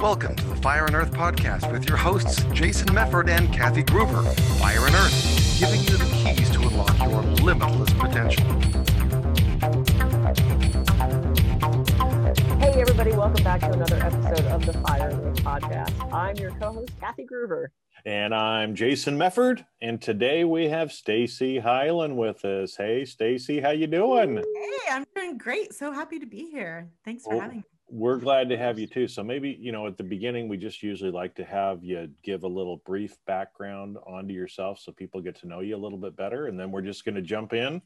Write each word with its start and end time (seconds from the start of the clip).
Welcome 0.00 0.34
to 0.36 0.44
the 0.46 0.56
Fire 0.56 0.86
and 0.86 0.94
Earth 0.94 1.10
podcast 1.12 1.70
with 1.70 1.86
your 1.88 1.96
hosts, 1.98 2.42
Jason 2.52 2.88
Mefford 2.88 3.28
and 3.28 3.52
Kathy 3.52 3.82
Gruver. 3.82 4.24
Fire 4.58 4.86
and 4.86 4.94
Earth, 4.94 5.56
giving 5.58 5.80
you 5.80 5.96
the 5.96 6.04
keys 6.14 6.48
to 6.50 6.60
unlock 6.60 6.98
your 7.00 7.22
limitless 7.42 7.92
potential. 7.94 8.44
Hey, 12.58 12.80
everybody, 12.80 13.12
welcome 13.12 13.42
back 13.44 13.60
to 13.60 13.72
another 13.72 13.96
episode 13.96 14.46
of 14.46 14.64
the 14.66 14.72
Fire 14.74 15.10
and 15.10 15.26
Earth 15.26 15.44
podcast. 15.44 16.12
I'm 16.12 16.36
your 16.36 16.52
co 16.52 16.72
host, 16.72 16.92
Kathy 17.00 17.26
Gruver. 17.30 17.66
And 18.06 18.34
I'm 18.34 18.74
Jason 18.74 19.18
Mefford, 19.18 19.64
and 19.82 20.00
today 20.00 20.44
we 20.44 20.68
have 20.70 20.92
Stacy 20.92 21.58
Hyland 21.58 22.16
with 22.16 22.44
us. 22.46 22.76
Hey, 22.76 23.04
Stacy, 23.04 23.60
how 23.60 23.70
you 23.70 23.86
doing? 23.86 24.36
Hey, 24.36 24.78
I'm 24.92 25.04
doing 25.14 25.36
great. 25.36 25.74
So 25.74 25.92
happy 25.92 26.18
to 26.18 26.26
be 26.26 26.50
here. 26.50 26.88
Thanks 27.04 27.24
for 27.24 27.30
Well, 27.30 27.40
having 27.40 27.58
me. 27.58 27.64
We're 27.92 28.18
glad 28.18 28.48
to 28.50 28.56
have 28.56 28.78
you 28.78 28.86
too. 28.86 29.08
So 29.08 29.24
maybe 29.24 29.56
you 29.60 29.72
know 29.72 29.86
at 29.86 29.96
the 29.96 30.04
beginning 30.04 30.48
we 30.48 30.56
just 30.56 30.82
usually 30.82 31.10
like 31.10 31.34
to 31.36 31.44
have 31.44 31.82
you 31.82 32.08
give 32.22 32.44
a 32.44 32.48
little 32.48 32.76
brief 32.86 33.16
background 33.26 33.98
onto 34.06 34.32
yourself 34.32 34.78
so 34.78 34.92
people 34.92 35.20
get 35.20 35.34
to 35.40 35.48
know 35.48 35.60
you 35.60 35.76
a 35.76 35.78
little 35.78 35.98
bit 35.98 36.16
better, 36.16 36.46
and 36.46 36.58
then 36.58 36.70
we're 36.70 36.82
just 36.82 37.04
going 37.04 37.16
to 37.16 37.22
jump 37.22 37.52
in, 37.52 37.82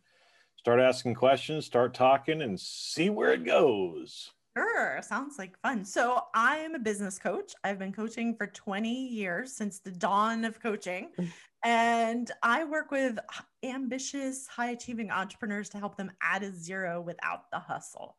start 0.56 0.80
asking 0.80 1.14
questions, 1.14 1.64
start 1.64 1.94
talking, 1.94 2.42
and 2.42 2.60
see 2.60 3.08
where 3.08 3.32
it 3.32 3.44
goes. 3.44 4.30
Sure, 4.56 5.00
sounds 5.02 5.36
like 5.36 5.58
fun. 5.62 5.84
So, 5.84 6.22
I'm 6.32 6.76
a 6.76 6.78
business 6.78 7.18
coach. 7.18 7.54
I've 7.64 7.78
been 7.78 7.92
coaching 7.92 8.36
for 8.36 8.46
20 8.46 9.08
years 9.08 9.52
since 9.52 9.80
the 9.80 9.90
dawn 9.90 10.44
of 10.44 10.60
coaching. 10.60 11.10
And 11.66 12.30
I 12.42 12.64
work 12.64 12.90
with 12.90 13.18
ambitious, 13.62 14.46
high 14.46 14.72
achieving 14.72 15.10
entrepreneurs 15.10 15.70
to 15.70 15.78
help 15.78 15.96
them 15.96 16.12
add 16.20 16.42
a 16.42 16.52
zero 16.52 17.00
without 17.00 17.50
the 17.50 17.58
hustle. 17.58 18.16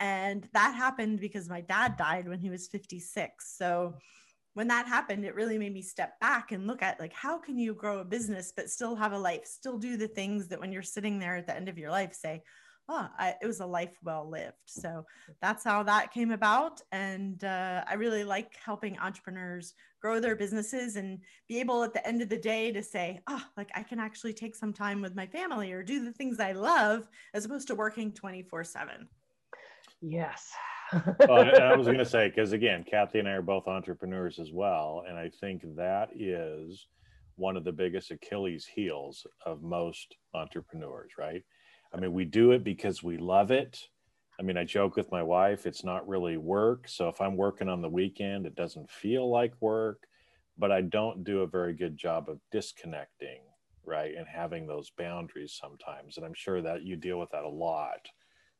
And 0.00 0.48
that 0.52 0.74
happened 0.74 1.20
because 1.20 1.48
my 1.48 1.60
dad 1.60 1.96
died 1.96 2.28
when 2.28 2.40
he 2.40 2.50
was 2.50 2.68
56. 2.68 3.56
So, 3.56 3.94
when 4.54 4.68
that 4.68 4.88
happened, 4.88 5.26
it 5.26 5.34
really 5.34 5.58
made 5.58 5.74
me 5.74 5.82
step 5.82 6.18
back 6.18 6.50
and 6.50 6.66
look 6.66 6.82
at 6.82 6.98
like 6.98 7.12
how 7.12 7.36
can 7.36 7.58
you 7.58 7.74
grow 7.74 7.98
a 7.98 8.04
business 8.04 8.54
but 8.56 8.70
still 8.70 8.96
have 8.96 9.12
a 9.12 9.18
life, 9.18 9.44
still 9.44 9.76
do 9.76 9.98
the 9.98 10.08
things 10.08 10.48
that 10.48 10.58
when 10.58 10.72
you're 10.72 10.80
sitting 10.80 11.18
there 11.18 11.36
at 11.36 11.46
the 11.46 11.54
end 11.54 11.68
of 11.68 11.76
your 11.76 11.90
life 11.90 12.14
say, 12.14 12.42
oh, 12.88 13.08
I, 13.18 13.34
it 13.42 13.46
was 13.46 13.60
a 13.60 13.66
life 13.66 13.96
well 14.02 14.28
lived. 14.28 14.54
So 14.64 15.04
that's 15.42 15.64
how 15.64 15.82
that 15.82 16.12
came 16.12 16.30
about. 16.30 16.80
And 16.92 17.42
uh, 17.44 17.84
I 17.86 17.94
really 17.94 18.24
like 18.24 18.54
helping 18.64 18.98
entrepreneurs 18.98 19.74
grow 20.00 20.20
their 20.20 20.36
businesses 20.36 20.96
and 20.96 21.18
be 21.48 21.58
able 21.58 21.82
at 21.82 21.92
the 21.92 22.06
end 22.06 22.22
of 22.22 22.28
the 22.28 22.38
day 22.38 22.70
to 22.72 22.82
say, 22.82 23.20
oh, 23.26 23.42
like 23.56 23.70
I 23.74 23.82
can 23.82 23.98
actually 23.98 24.34
take 24.34 24.54
some 24.54 24.72
time 24.72 25.02
with 25.02 25.16
my 25.16 25.26
family 25.26 25.72
or 25.72 25.82
do 25.82 26.04
the 26.04 26.12
things 26.12 26.38
I 26.38 26.52
love 26.52 27.08
as 27.34 27.44
opposed 27.44 27.68
to 27.68 27.74
working 27.74 28.12
24 28.12 28.64
7. 28.64 29.08
Yes. 30.00 30.52
Well, 31.28 31.40
and 31.40 31.58
I 31.58 31.76
was 31.76 31.86
going 31.86 31.98
to 32.04 32.04
say 32.04 32.28
because 32.28 32.52
again, 32.52 32.84
Kathy 32.88 33.18
and 33.18 33.28
I 33.28 33.32
are 33.32 33.42
both 33.42 33.66
entrepreneurs 33.66 34.38
as 34.38 34.52
well, 34.52 35.04
and 35.08 35.18
I 35.18 35.30
think 35.40 35.62
that 35.76 36.10
is 36.14 36.86
one 37.36 37.56
of 37.56 37.64
the 37.64 37.72
biggest 37.72 38.10
Achilles 38.10 38.66
heels 38.66 39.26
of 39.44 39.62
most 39.62 40.16
entrepreneurs, 40.34 41.12
right? 41.18 41.42
I 41.94 42.00
mean, 42.00 42.12
we 42.12 42.24
do 42.24 42.52
it 42.52 42.64
because 42.64 43.02
we 43.02 43.18
love 43.18 43.50
it. 43.50 43.78
I 44.38 44.42
mean, 44.42 44.56
I 44.56 44.64
joke 44.64 44.96
with 44.96 45.12
my 45.12 45.22
wife, 45.22 45.66
it's 45.66 45.84
not 45.84 46.06
really 46.08 46.36
work. 46.36 46.88
So 46.88 47.08
if 47.08 47.20
I'm 47.20 47.36
working 47.36 47.68
on 47.68 47.80
the 47.80 47.88
weekend, 47.88 48.46
it 48.46 48.54
doesn't 48.54 48.90
feel 48.90 49.30
like 49.30 49.54
work, 49.60 50.06
but 50.58 50.72
I 50.72 50.82
don't 50.82 51.24
do 51.24 51.40
a 51.40 51.46
very 51.46 51.72
good 51.74 51.96
job 51.96 52.28
of 52.28 52.38
disconnecting, 52.52 53.40
right? 53.84 54.14
And 54.16 54.26
having 54.26 54.66
those 54.66 54.90
boundaries 54.90 55.58
sometimes. 55.58 56.16
And 56.16 56.26
I'm 56.26 56.34
sure 56.34 56.60
that 56.62 56.82
you 56.82 56.96
deal 56.96 57.18
with 57.18 57.30
that 57.30 57.44
a 57.44 57.48
lot 57.48 58.06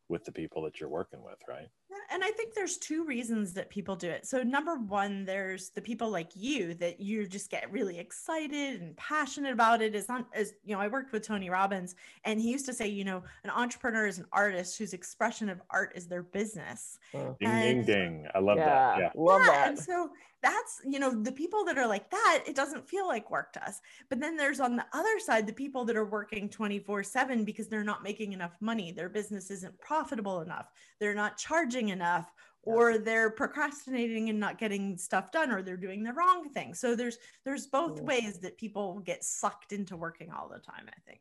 with 0.08 0.24
the 0.24 0.32
people 0.32 0.62
that 0.62 0.80
you're 0.80 0.88
working 0.88 1.22
with, 1.22 1.38
right? 1.48 1.68
And 2.10 2.22
I 2.24 2.30
think 2.30 2.54
there's 2.54 2.76
two 2.78 3.04
reasons 3.04 3.52
that 3.54 3.70
people 3.70 3.96
do 3.96 4.08
it. 4.08 4.26
So, 4.26 4.42
number 4.42 4.76
one, 4.76 5.24
there's 5.24 5.70
the 5.70 5.80
people 5.80 6.10
like 6.10 6.30
you 6.34 6.74
that 6.74 7.00
you 7.00 7.26
just 7.26 7.50
get 7.50 7.70
really 7.72 7.98
excited 7.98 8.80
and 8.80 8.96
passionate 8.96 9.52
about 9.52 9.82
it. 9.82 9.86
it. 9.86 9.94
Is 9.94 10.08
not 10.08 10.26
as 10.34 10.52
you 10.64 10.74
know, 10.74 10.80
I 10.80 10.88
worked 10.88 11.12
with 11.12 11.22
Tony 11.26 11.50
Robbins, 11.50 11.94
and 12.24 12.40
he 12.40 12.50
used 12.50 12.66
to 12.66 12.72
say, 12.72 12.88
you 12.88 13.04
know, 13.04 13.22
an 13.44 13.50
entrepreneur 13.50 14.06
is 14.06 14.18
an 14.18 14.26
artist 14.32 14.78
whose 14.78 14.92
expression 14.92 15.48
of 15.48 15.60
art 15.70 15.92
is 15.94 16.06
their 16.06 16.22
business. 16.22 16.98
Uh, 17.14 17.32
Ding, 17.40 17.48
And- 17.48 17.86
ding, 17.86 17.94
ding. 17.96 18.26
I 18.34 18.38
love 18.40 18.58
yeah, 18.58 18.64
that. 18.66 18.98
Yeah. 18.98 19.10
Love 19.14 19.42
yeah, 19.44 19.50
that. 19.52 19.68
and 19.70 19.78
so 19.78 20.10
that's 20.42 20.80
you 20.84 20.98
know 20.98 21.10
the 21.22 21.32
people 21.32 21.64
that 21.64 21.78
are 21.78 21.86
like 21.86 22.08
that 22.10 22.44
it 22.46 22.54
doesn't 22.54 22.86
feel 22.86 23.06
like 23.08 23.30
work 23.30 23.52
to 23.54 23.64
us 23.66 23.80
but 24.10 24.20
then 24.20 24.36
there's 24.36 24.60
on 24.60 24.76
the 24.76 24.84
other 24.92 25.18
side 25.18 25.46
the 25.46 25.52
people 25.52 25.84
that 25.84 25.96
are 25.96 26.04
working 26.04 26.48
24 26.48 27.02
7 27.02 27.42
because 27.44 27.68
they're 27.68 27.82
not 27.82 28.02
making 28.04 28.32
enough 28.32 28.54
money 28.60 28.92
their 28.92 29.08
business 29.08 29.50
isn't 29.50 29.76
profitable 29.80 30.42
enough 30.42 30.70
they're 31.00 31.14
not 31.14 31.38
charging 31.38 31.88
enough 31.96 32.28
or 32.62 32.98
they're 32.98 33.30
procrastinating 33.30 34.28
and 34.30 34.40
not 34.40 34.58
getting 34.58 34.96
stuff 34.98 35.30
done 35.30 35.50
or 35.54 35.62
they're 35.62 35.84
doing 35.88 36.02
the 36.02 36.12
wrong 36.18 36.40
thing 36.56 36.74
so 36.74 36.88
there's 37.00 37.18
there's 37.44 37.66
both 37.78 37.96
Mm. 38.00 38.06
ways 38.10 38.34
that 38.40 38.56
people 38.64 38.86
get 39.10 39.20
sucked 39.24 39.72
into 39.72 39.96
working 39.96 40.30
all 40.30 40.48
the 40.48 40.58
time 40.72 40.86
i 40.96 41.00
think 41.08 41.20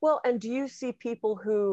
Well, 0.00 0.18
and 0.26 0.40
do 0.40 0.50
you 0.58 0.68
see 0.68 0.92
people 0.92 1.34
who 1.36 1.64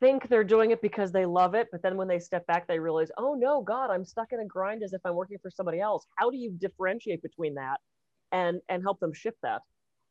think 0.00 0.28
they're 0.28 0.44
doing 0.54 0.70
it 0.70 0.80
because 0.88 1.10
they 1.12 1.26
love 1.26 1.54
it, 1.60 1.68
but 1.72 1.82
then 1.82 1.96
when 1.96 2.08
they 2.08 2.20
step 2.20 2.46
back, 2.46 2.66
they 2.66 2.78
realize, 2.78 3.10
oh 3.16 3.34
no, 3.34 3.54
God, 3.62 3.90
I'm 3.90 4.04
stuck 4.04 4.32
in 4.32 4.40
a 4.40 4.44
grind 4.44 4.82
as 4.82 4.92
if 4.92 5.00
I'm 5.04 5.16
working 5.22 5.38
for 5.42 5.50
somebody 5.50 5.80
else. 5.80 6.06
How 6.16 6.30
do 6.30 6.36
you 6.36 6.50
differentiate 6.66 7.22
between 7.22 7.54
that 7.54 7.78
and 8.30 8.60
and 8.68 8.82
help 8.82 9.00
them 9.00 9.12
shift 9.22 9.38
that? 9.42 9.62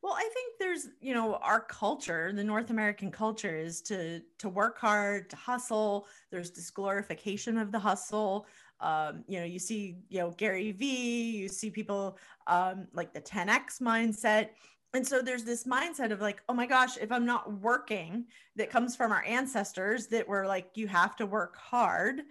Well, 0.01 0.13
I 0.13 0.27
think 0.33 0.36
there's, 0.59 0.89
you 1.01 1.13
know, 1.13 1.35
our 1.35 1.61
culture, 1.61 2.31
the 2.33 2.43
North 2.43 2.69
American 2.69 3.11
culture 3.11 3.55
is 3.57 3.81
to 3.83 4.21
to 4.39 4.49
work 4.49 4.77
hard, 4.77 5.29
to 5.29 5.35
hustle. 5.35 6.07
There's 6.31 6.51
this 6.51 6.69
glorification 6.69 7.57
of 7.57 7.71
the 7.71 7.79
hustle. 7.79 8.47
Um, 8.79 9.23
you 9.27 9.39
know, 9.39 9.45
you 9.45 9.59
see, 9.59 9.97
you 10.09 10.19
know, 10.19 10.31
Gary 10.31 10.71
Vee, 10.71 11.37
you 11.37 11.47
see 11.47 11.71
people 11.71 12.17
um, 12.45 12.87
like 12.93 13.13
the 13.13 13.21
10x 13.21 13.81
mindset. 13.81 14.49
And 14.93 15.05
so 15.05 15.21
there's 15.21 15.43
this 15.43 15.65
mindset 15.65 16.11
of 16.11 16.21
like, 16.21 16.41
oh 16.47 16.53
my 16.53 16.65
gosh, 16.65 16.97
if 16.97 17.11
I'm 17.11 17.25
not 17.25 17.51
working, 17.61 18.25
that 18.55 18.69
comes 18.69 18.95
from 18.95 19.11
our 19.11 19.23
ancestors 19.23 20.07
that 20.07 20.27
were 20.27 20.45
like, 20.45 20.69
you 20.75 20.87
have 20.87 21.15
to 21.17 21.25
work 21.25 21.57
hard. 21.57 22.21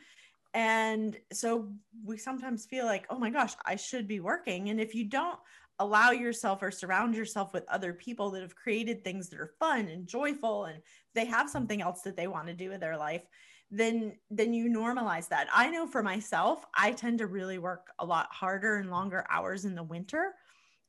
And 0.55 1.19
so 1.33 1.69
we 2.05 2.17
sometimes 2.17 2.65
feel 2.65 2.87
like, 2.87 3.07
oh 3.11 3.19
my 3.19 3.29
gosh, 3.29 3.55
I 3.67 3.77
should 3.77 4.09
be 4.09 4.21
working. 4.21 4.71
And 4.71 4.81
if 4.81 4.95
you 4.95 5.05
don't 5.05 5.39
allow 5.79 6.11
yourself 6.11 6.63
or 6.63 6.71
surround 6.71 7.15
yourself 7.15 7.53
with 7.53 7.69
other 7.69 7.93
people 7.93 8.31
that 8.31 8.43
have 8.43 8.57
created 8.57 9.03
things 9.03 9.29
that 9.29 9.41
are 9.41 9.53
fun 9.59 9.89
and 9.89 10.07
joyful 10.07 10.65
and 10.65 10.81
they 11.15 11.25
have 11.25 11.47
mm. 11.47 11.51
something 11.51 11.83
else 11.83 12.03
that 12.03 12.17
they 12.17 12.27
want 12.27 12.47
to 12.47 12.55
do 12.55 12.71
with 12.71 12.81
their 12.81 12.97
life 12.97 13.23
then 13.71 14.17
then 14.31 14.55
you 14.55 14.71
normalize 14.71 15.29
that. 15.29 15.49
I 15.53 15.71
know 15.71 15.87
for 15.87 16.03
myself 16.03 16.65
i 16.75 16.93
tend 16.93 17.19
to 17.19 17.27
really 17.27 17.59
work 17.59 17.89
a 17.99 18.07
lot 18.07 18.29
harder 18.31 18.77
and 18.77 18.91
longer 18.91 19.27
hours 19.29 19.65
in 19.65 19.75
the 19.75 19.83
winter 19.83 20.35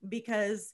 because 0.09 0.73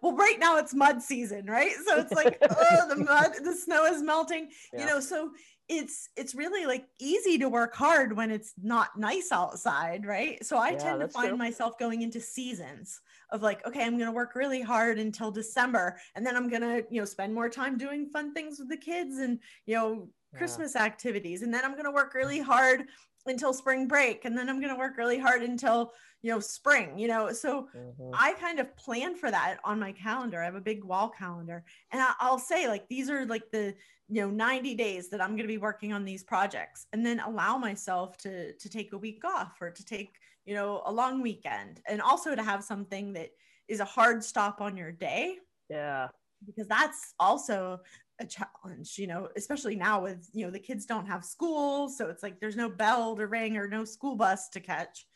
well 0.00 0.16
right 0.16 0.38
now 0.38 0.56
it's 0.56 0.74
mud 0.74 1.02
season 1.02 1.44
right 1.46 1.72
so 1.86 1.98
it's 1.98 2.12
like 2.14 2.38
oh 2.50 2.86
the 2.88 2.96
mud 2.96 3.32
the 3.44 3.54
snow 3.54 3.84
is 3.84 4.02
melting 4.02 4.48
Yeah. 4.72 4.80
you 4.80 4.86
know 4.86 5.00
so 5.00 5.30
it's 5.68 6.08
it's 6.16 6.34
really 6.34 6.66
like 6.66 6.86
easy 7.00 7.38
to 7.38 7.48
work 7.48 7.74
hard 7.74 8.16
when 8.16 8.30
it's 8.30 8.52
not 8.62 8.98
nice 8.98 9.30
outside 9.30 10.04
right 10.06 10.44
so 10.44 10.58
i 10.58 10.72
Yeah, 10.72 10.78
tend 10.78 11.00
to 11.00 11.08
find 11.08 11.28
true. 11.28 11.36
myself 11.36 11.78
going 11.78 12.02
into 12.02 12.20
seasons 12.20 13.00
of 13.30 13.42
like 13.42 13.64
okay 13.66 13.84
i'm 13.84 13.96
going 13.96 14.06
to 14.10 14.12
work 14.12 14.34
really 14.34 14.60
hard 14.60 14.98
until 14.98 15.30
december 15.30 15.96
and 16.14 16.26
then 16.26 16.36
i'm 16.36 16.48
going 16.48 16.62
to 16.62 16.84
you 16.90 17.00
know 17.00 17.04
spend 17.06 17.32
more 17.32 17.48
time 17.48 17.78
doing 17.78 18.06
fun 18.06 18.34
things 18.34 18.58
with 18.58 18.68
the 18.68 18.76
kids 18.76 19.18
and 19.18 19.38
you 19.66 19.74
know 19.74 20.08
Yeah. 20.32 20.38
christmas 20.38 20.76
activities 20.76 21.42
and 21.42 21.52
then 21.54 21.64
i'm 21.64 21.72
going 21.72 21.84
to 21.84 21.90
work 21.90 22.14
really 22.14 22.40
hard 22.40 22.84
until 23.26 23.52
spring 23.52 23.86
break 23.86 24.24
and 24.24 24.36
then 24.36 24.48
i'm 24.48 24.60
going 24.60 24.72
to 24.72 24.78
work 24.78 24.96
really 24.96 25.18
hard 25.18 25.42
until 25.42 25.92
you 26.22 26.30
know 26.30 26.40
spring 26.40 26.98
you 26.98 27.08
know 27.08 27.32
so 27.32 27.68
Mhm. 27.74 28.10
I 28.14 28.34
kind 28.34 28.58
of 28.60 28.76
plan 28.76 29.14
for 29.16 29.30
that 29.30 29.58
on 29.64 29.80
my 29.80 29.92
calendar. 29.92 30.42
I 30.42 30.44
have 30.44 30.54
a 30.54 30.60
big 30.60 30.84
wall 30.84 31.08
calendar, 31.08 31.64
and 31.90 32.02
I'll 32.20 32.38
say 32.38 32.68
like 32.68 32.86
these 32.88 33.08
are 33.08 33.24
like 33.24 33.50
the 33.50 33.74
you 34.08 34.20
know 34.20 34.28
90 34.28 34.74
days 34.74 35.08
that 35.08 35.20
I'm 35.22 35.30
going 35.30 35.48
to 35.48 35.48
be 35.48 35.56
working 35.56 35.94
on 35.94 36.04
these 36.04 36.22
projects, 36.22 36.86
and 36.92 37.04
then 37.06 37.20
allow 37.20 37.56
myself 37.56 38.18
to 38.18 38.52
to 38.54 38.68
take 38.68 38.92
a 38.92 38.98
week 38.98 39.24
off 39.24 39.56
or 39.62 39.70
to 39.70 39.84
take 39.84 40.18
you 40.44 40.54
know 40.54 40.82
a 40.84 40.92
long 40.92 41.22
weekend, 41.22 41.80
and 41.86 42.02
also 42.02 42.34
to 42.34 42.42
have 42.42 42.62
something 42.62 43.14
that 43.14 43.30
is 43.68 43.80
a 43.80 43.84
hard 43.86 44.22
stop 44.22 44.60
on 44.60 44.76
your 44.76 44.92
day 44.92 45.38
Yeah. 45.70 46.08
because 46.44 46.68
that's 46.68 47.14
also 47.18 47.80
a 48.22 48.26
challenge 48.26 48.98
you 48.98 49.06
know 49.06 49.28
especially 49.36 49.76
now 49.76 50.02
with 50.02 50.28
you 50.32 50.44
know 50.44 50.50
the 50.50 50.58
kids 50.58 50.86
don't 50.86 51.06
have 51.06 51.24
school 51.24 51.88
so 51.88 52.08
it's 52.08 52.22
like 52.22 52.40
there's 52.40 52.56
no 52.56 52.68
bell 52.68 53.16
to 53.16 53.26
ring 53.26 53.56
or 53.56 53.68
no 53.68 53.84
school 53.84 54.16
bus 54.16 54.48
to 54.48 54.60
catch 54.60 55.06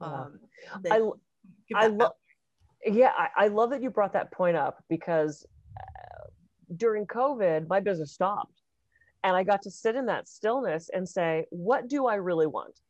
um 0.00 0.38
I, 0.74 0.78
that 0.82 0.98
l- 0.98 1.20
give 1.68 1.78
I 1.78 1.86
love, 1.86 2.12
yeah, 2.84 3.12
I, 3.16 3.44
I 3.44 3.48
love 3.48 3.70
that 3.70 3.82
you 3.82 3.90
brought 3.90 4.12
that 4.14 4.32
point 4.32 4.56
up 4.56 4.82
because 4.88 5.46
uh, 5.78 6.28
during 6.76 7.06
COVID, 7.06 7.68
my 7.68 7.80
business 7.80 8.12
stopped. 8.12 8.62
And 9.22 9.36
I 9.36 9.42
got 9.42 9.62
to 9.62 9.70
sit 9.70 9.96
in 9.96 10.06
that 10.06 10.28
stillness 10.28 10.88
and 10.92 11.06
say, 11.06 11.44
what 11.50 11.88
do 11.88 12.06
I 12.06 12.14
really 12.14 12.46
want? 12.46 12.80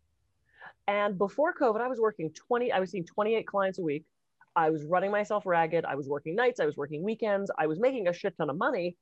And 0.87 1.19
before 1.19 1.53
COVID, 1.53 1.81
I 1.81 1.89
was 1.89 1.99
working 1.99 2.31
20, 2.33 2.71
I 2.71 2.79
was 2.79 2.93
seeing 2.93 3.05
28 3.05 3.47
clients 3.47 3.81
a 3.81 3.83
week. 3.83 4.05
I 4.55 4.71
was 4.71 4.85
running 4.85 5.11
myself 5.11 5.45
ragged. 5.45 5.85
I 5.85 5.97
was 5.97 6.09
working 6.09 6.37
nights. 6.37 6.61
I 6.61 6.67
was 6.67 6.77
working 6.77 7.03
weekends. 7.03 7.51
I 7.59 7.67
was 7.67 7.81
making 7.81 8.07
a 8.07 8.13
shit 8.13 8.37
ton 8.37 8.49
of 8.49 8.57
money, 8.57 8.97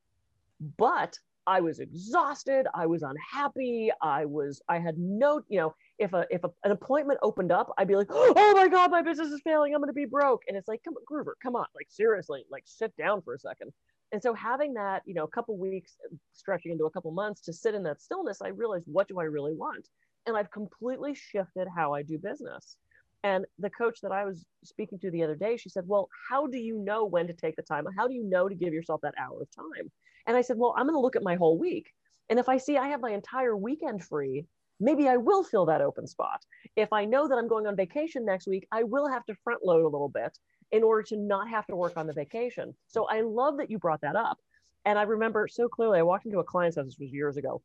but 0.77 1.19
I 1.47 1.61
was 1.61 1.81
exhausted. 1.81 2.67
I 2.75 2.87
was 2.87 3.03
unhappy. 3.03 3.91
I 4.03 4.27
was, 4.27 4.61
I 4.69 4.79
had 4.79 4.99
no, 4.99 5.41
you 5.49 5.59
know, 5.59 5.75
if 5.99 6.13
a 6.13 6.27
if 6.31 6.45
a, 6.45 6.51
an 6.65 6.73
appointment 6.73 7.21
opened 7.23 7.51
up, 7.51 7.73
I'd 7.79 7.89
be 7.89 7.97
like, 7.97 8.09
oh 8.11 8.53
my 8.55 8.69
god, 8.69 8.91
my 8.91 9.01
business 9.01 9.29
is 9.29 9.41
failing. 9.43 9.75
I'm 9.75 9.81
going 9.81 9.89
to 9.89 9.95
be 9.95 10.05
broke. 10.05 10.43
And 10.47 10.57
it's 10.57 10.69
like, 10.69 10.83
come 10.85 10.95
on, 10.95 11.05
Gruver, 11.11 11.33
come 11.43 11.57
on, 11.57 11.65
like 11.75 11.87
seriously, 11.89 12.45
like 12.51 12.65
sit 12.67 12.95
down 12.97 13.23
for 13.23 13.35
a 13.35 13.39
second. 13.39 13.73
And 14.13 14.23
so 14.23 14.35
having 14.35 14.75
that, 14.75 15.03
you 15.07 15.15
know, 15.15 15.25
a 15.25 15.29
couple 15.29 15.57
weeks 15.57 15.97
stretching 16.33 16.73
into 16.73 16.85
a 16.85 16.91
couple 16.91 17.11
months 17.13 17.41
to 17.43 17.53
sit 17.53 17.75
in 17.75 17.83
that 17.85 18.01
stillness, 18.01 18.41
I 18.43 18.49
realized, 18.49 18.85
what 18.87 19.09
do 19.09 19.19
I 19.19 19.25
really 19.25 19.55
want? 19.55 19.89
And 20.27 20.37
I've 20.37 20.51
completely 20.51 21.15
shifted 21.15 21.67
how 21.75 21.95
I 21.95 22.03
do 22.03 22.19
business. 22.19 22.77
And 23.25 23.45
the 23.59 23.71
coach 23.71 24.01
that 24.03 24.13
I 24.13 24.25
was 24.25 24.45
speaking 24.65 24.99
to 25.01 25.11
the 25.11 25.25
other 25.25 25.35
day, 25.35 25.57
she 25.57 25.69
said, 25.69 25.85
Well, 25.87 26.09
how 26.29 26.47
do 26.47 26.59
you 26.59 26.79
know 26.79 27.05
when 27.05 27.27
to 27.27 27.33
take 27.33 27.57
the 27.57 27.63
time? 27.63 27.85
How 27.97 28.07
do 28.07 28.15
you 28.15 28.25
know 28.25 28.49
to 28.49 28.55
give 28.55 28.73
yourself 28.73 29.01
that 29.03 29.15
hour 29.19 29.43
of 29.43 29.49
time? 29.51 29.91
And 30.29 30.37
I 30.37 30.43
said, 30.43 30.59
Well, 30.59 30.75
I'm 30.77 30.85
going 30.87 30.95
to 30.95 31.01
look 31.01 31.17
at 31.17 31.25
my 31.25 31.35
whole 31.35 31.59
week. 31.59 31.93
And 32.29 32.39
if 32.39 32.49
I 32.49 32.59
see 32.59 32.77
I 32.77 32.89
have 32.89 33.01
my 33.01 33.11
entire 33.11 33.57
weekend 33.57 34.05
free, 34.05 34.45
maybe 34.79 35.09
I 35.09 35.17
will 35.17 35.43
fill 35.43 35.67
that 35.67 35.81
open 35.81 36.07
spot. 36.07 36.45
If 36.77 36.93
I 36.93 37.07
know 37.07 37.27
that 37.27 37.39
I'm 37.39 37.49
going 37.49 37.67
on 37.67 37.75
vacation 37.75 38.25
next 38.25 38.47
week, 38.47 38.69
I 38.71 38.85
will 38.85 39.09
have 39.09 39.25
to 39.27 39.35
front 39.43 39.65
load 39.65 39.85
a 39.85 39.89
little 39.89 40.11
bit 40.11 40.39
in 40.71 40.83
order 40.83 41.03
to 41.05 41.17
not 41.17 41.49
have 41.49 41.67
to 41.69 41.77
work 41.77 41.97
on 41.97 42.07
the 42.07 42.13
vacation. 42.13 42.75
So 42.87 43.07
I 43.07 43.23
love 43.23 43.57
that 43.57 43.71
you 43.71 43.79
brought 43.79 44.03
that 44.03 44.15
up. 44.15 44.39
And 44.85 44.99
I 44.99 45.03
remember 45.03 45.49
so 45.49 45.69
clearly, 45.69 45.99
I 45.99 46.03
walked 46.03 46.27
into 46.27 46.39
a 46.39 46.45
client's 46.45 46.77
house, 46.77 46.87
this 46.87 46.99
was 46.99 47.11
years 47.11 47.37
ago. 47.37 47.63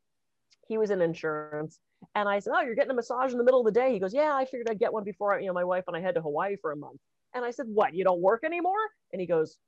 He 0.66 0.78
was 0.78 0.90
in 0.90 1.02
insurance. 1.02 1.78
And 2.14 2.28
I 2.28 2.38
said, 2.38 2.54
Oh, 2.56 2.62
you're 2.62 2.74
getting 2.74 2.90
a 2.90 2.94
massage 2.94 3.32
in 3.32 3.38
the 3.38 3.44
middle 3.44 3.60
of 3.60 3.66
the 3.66 3.78
day. 3.78 3.92
He 3.92 3.98
goes, 3.98 4.14
Yeah, 4.14 4.34
I 4.34 4.46
figured 4.46 4.68
I'd 4.70 4.78
get 4.78 4.92
one 4.92 5.04
before 5.04 5.34
I, 5.34 5.40
you 5.40 5.46
know 5.46 5.52
my 5.52 5.64
wife 5.64 5.84
and 5.86 5.96
I 5.96 6.00
head 6.00 6.14
to 6.14 6.22
Hawaii 6.22 6.56
for 6.56 6.72
a 6.72 6.76
month. 6.76 7.00
And 7.34 7.44
I 7.44 7.50
said, 7.50 7.66
What, 7.68 7.94
you 7.94 8.04
don't 8.04 8.22
work 8.22 8.42
anymore? 8.44 8.72
And 9.12 9.20
he 9.20 9.26
goes, 9.26 9.58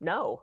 No. 0.00 0.42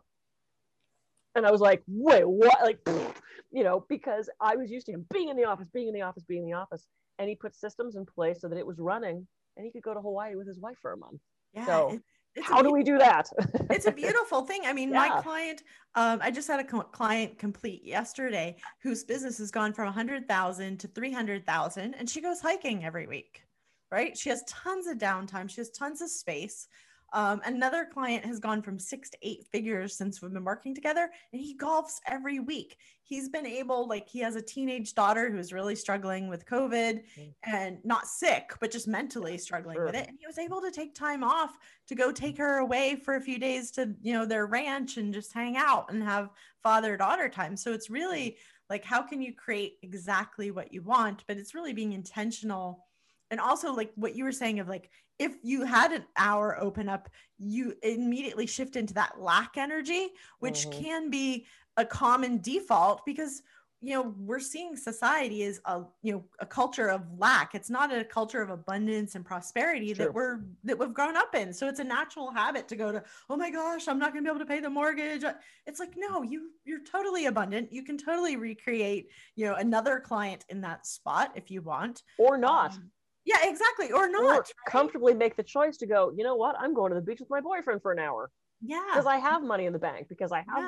And 1.40 1.48
I 1.48 1.52
was 1.52 1.62
like, 1.62 1.82
wait, 1.88 2.28
what? 2.28 2.62
Like, 2.62 2.80
you 3.52 3.64
know, 3.64 3.86
because 3.90 4.30
I 4.40 4.56
was 4.56 4.70
used 4.70 4.86
to 4.86 4.92
him 4.92 5.06
being 5.12 5.30
in 5.30 5.38
the 5.38 5.46
office, 5.46 5.68
being 5.74 5.88
in 5.88 5.94
the 5.94 6.02
office, 6.02 6.24
being 6.24 6.44
in 6.44 6.50
the 6.50 6.58
office. 6.58 6.86
And 7.18 7.28
he 7.28 7.36
put 7.36 7.56
systems 7.56 7.96
in 7.96 8.06
place 8.06 8.42
so 8.42 8.48
that 8.48 8.58
it 8.58 8.66
was 8.66 8.78
running 8.80 9.28
and 9.58 9.66
he 9.66 9.72
could 9.72 9.82
go 9.82 9.94
to 9.94 10.00
Hawaii 10.00 10.36
with 10.36 10.48
his 10.48 10.60
wife 10.60 10.78
for 10.82 10.94
a 10.94 10.98
month. 10.98 11.20
Yeah. 11.54 11.66
So 11.66 12.00
how 12.42 12.62
do 12.62 12.72
we 12.72 12.84
do 12.84 12.98
that? 12.98 13.30
it's 13.70 13.88
a 13.88 13.92
beautiful 13.92 14.44
thing. 14.44 14.62
I 14.66 14.74
mean, 14.74 14.90
yeah. 14.90 15.08
my 15.08 15.22
client, 15.22 15.64
um, 15.96 16.20
I 16.22 16.32
just 16.32 16.48
had 16.48 16.60
a 16.60 16.64
co- 16.64 16.82
client 16.82 17.38
complete 17.38 17.84
yesterday 17.84 18.58
whose 18.84 19.04
business 19.04 19.38
has 19.40 19.52
gone 19.52 19.74
from 19.74 19.86
100,000 19.86 20.80
to 20.80 20.88
300,000 20.88 21.94
and 21.96 22.10
she 22.10 22.22
goes 22.22 22.40
hiking 22.40 22.86
every 22.86 23.08
week, 23.08 23.44
right? 23.92 24.18
She 24.18 24.30
has 24.30 24.44
tons 24.44 24.88
of 24.88 24.98
downtime. 24.98 25.50
She 25.50 25.62
has 25.62 25.70
tons 25.72 26.02
of 26.02 26.10
space. 26.10 26.68
Um, 27.14 27.42
another 27.46 27.86
client 27.92 28.26
has 28.26 28.40
gone 28.40 28.62
from 28.62 28.80
six 28.80 29.10
to 29.12 29.18
eight 29.22 29.46
figures 29.52 29.98
since 29.98 30.22
we've 30.22 30.34
been 30.34 30.44
working 30.44 30.76
together, 30.76 31.10
and 31.34 31.42
he 31.42 31.58
golfs 31.58 32.00
every 32.08 32.40
week. 32.40 32.78
He's 33.04 33.30
been 33.30 33.46
able, 33.46 33.88
like, 33.88 34.08
he 34.08 34.20
has 34.20 34.36
a 34.36 34.42
teenage 34.42 34.94
daughter 34.94 35.32
who's 35.32 35.52
really 35.52 35.76
struggling 35.76 36.28
with 36.28 36.46
COVID 36.46 37.02
mm. 37.20 37.34
and 37.44 37.80
not 37.84 38.08
sick, 38.08 38.52
but 38.60 38.70
just 38.70 38.88
mentally 38.88 39.38
struggling 39.38 39.78
sure. 39.78 39.86
with 39.86 39.96
it. 39.96 40.08
And 40.08 40.18
he 40.20 40.28
was 40.28 40.38
able 40.38 40.62
to 40.62 40.70
take 40.70 40.94
time 40.94 41.24
off 41.24 41.58
to 41.88 41.96
go 41.96 42.12
take 42.12 42.38
her 42.38 42.58
away 42.58 42.96
for 43.04 43.16
a 43.16 43.22
few 43.22 43.40
days 43.40 43.72
to, 43.72 43.96
you 44.02 44.14
know, 44.14 44.26
their 44.26 44.46
ranch 44.46 44.98
and 44.98 45.12
just 45.12 45.34
hang 45.34 45.58
out 45.58 45.92
and 45.92 46.04
have 46.04 46.30
father 46.62 46.96
daughter 46.98 47.30
time. 47.30 47.58
So 47.58 47.74
it's 47.74 47.90
really 47.90 48.38
like, 48.70 48.86
how 48.86 49.02
can 49.02 49.24
you 49.24 49.34
create 49.34 49.78
exactly 49.82 50.52
what 50.52 50.72
you 50.72 50.84
want? 50.84 51.24
But 51.28 51.38
it's 51.38 51.56
really 51.56 51.74
being 51.74 51.94
intentional 51.94 52.86
and 53.32 53.40
also 53.40 53.74
like 53.74 53.92
what 53.96 54.16
you 54.16 54.24
were 54.24 54.32
saying 54.32 54.60
of 54.60 54.68
like 54.68 54.90
if 55.18 55.34
you 55.44 55.66
had 55.66 55.92
an 55.92 56.06
hour 56.18 56.58
open 56.60 56.88
up 56.90 57.10
you 57.38 57.74
immediately 57.84 58.46
shift 58.46 58.76
into 58.76 58.94
that 58.94 59.20
lack 59.20 59.58
energy 59.58 60.10
which 60.40 60.68
mm-hmm. 60.68 60.84
can 60.84 61.10
be 61.10 61.46
a 61.78 61.86
common 61.86 62.40
default 62.42 63.06
because 63.06 63.42
you 63.82 63.94
know 63.94 64.14
we're 64.20 64.40
seeing 64.40 64.76
society 64.76 65.44
is 65.44 65.62
a 65.66 65.82
you 66.02 66.12
know 66.12 66.24
a 66.40 66.46
culture 66.46 66.90
of 66.90 67.02
lack. 67.18 67.56
It's 67.56 67.70
not 67.70 67.94
a 67.94 68.04
culture 68.04 68.42
of 68.42 68.50
abundance 68.50 69.16
and 69.16 69.24
prosperity 69.24 69.94
that 69.94 70.14
we're 70.14 70.42
that 70.66 70.78
we've 70.78 70.94
grown 70.94 71.16
up 71.16 71.34
in. 71.34 71.54
So 71.54 71.68
it's 71.68 71.80
a 71.80 71.84
natural 71.84 72.32
habit 72.32 72.68
to 72.70 72.76
go 72.76 72.92
to 72.92 73.02
oh 73.30 73.38
my 73.38 73.50
gosh 73.50 73.88
i'm 73.88 74.00
not 74.00 74.12
going 74.12 74.24
to 74.24 74.30
be 74.30 74.36
able 74.36 74.46
to 74.46 74.52
pay 74.52 74.60
the 74.60 74.70
mortgage. 74.70 75.24
It's 75.66 75.80
like 75.80 75.94
no 75.96 76.24
you 76.24 76.50
you're 76.66 76.84
totally 76.84 77.28
abundant. 77.28 77.72
You 77.72 77.84
can 77.84 77.98
totally 77.98 78.36
recreate 78.36 79.10
you 79.36 79.46
know 79.46 79.56
another 79.56 80.00
client 80.00 80.44
in 80.50 80.62
that 80.62 80.86
spot 80.86 81.32
if 81.36 81.50
you 81.50 81.62
want. 81.62 82.04
Or 82.18 82.38
not. 82.38 82.74
Um, 82.74 82.92
yeah, 83.30 83.50
exactly. 83.50 83.92
Or 83.92 84.10
not. 84.10 84.24
Or 84.24 84.32
right? 84.32 84.52
comfortably 84.68 85.14
make 85.14 85.36
the 85.36 85.44
choice 85.44 85.78
to 85.78 85.86
go, 85.86 86.12
you 86.16 86.24
know 86.24 86.36
what? 86.36 86.56
I'm 86.60 86.74
going 86.74 86.90
to 86.92 86.96
the 86.96 87.02
beach 87.02 87.20
with 87.20 87.30
my 87.30 87.42
boyfriend 87.42 87.84
for 87.84 87.92
an 87.92 88.00
hour. 88.00 88.32
Yeah. 88.66 88.84
Because 88.88 89.06
I 89.06 89.18
have 89.18 89.44
money 89.44 89.66
in 89.66 89.74
the 89.74 89.80
bank, 89.80 90.08
because 90.10 90.32
I 90.32 90.40
have 90.40 90.66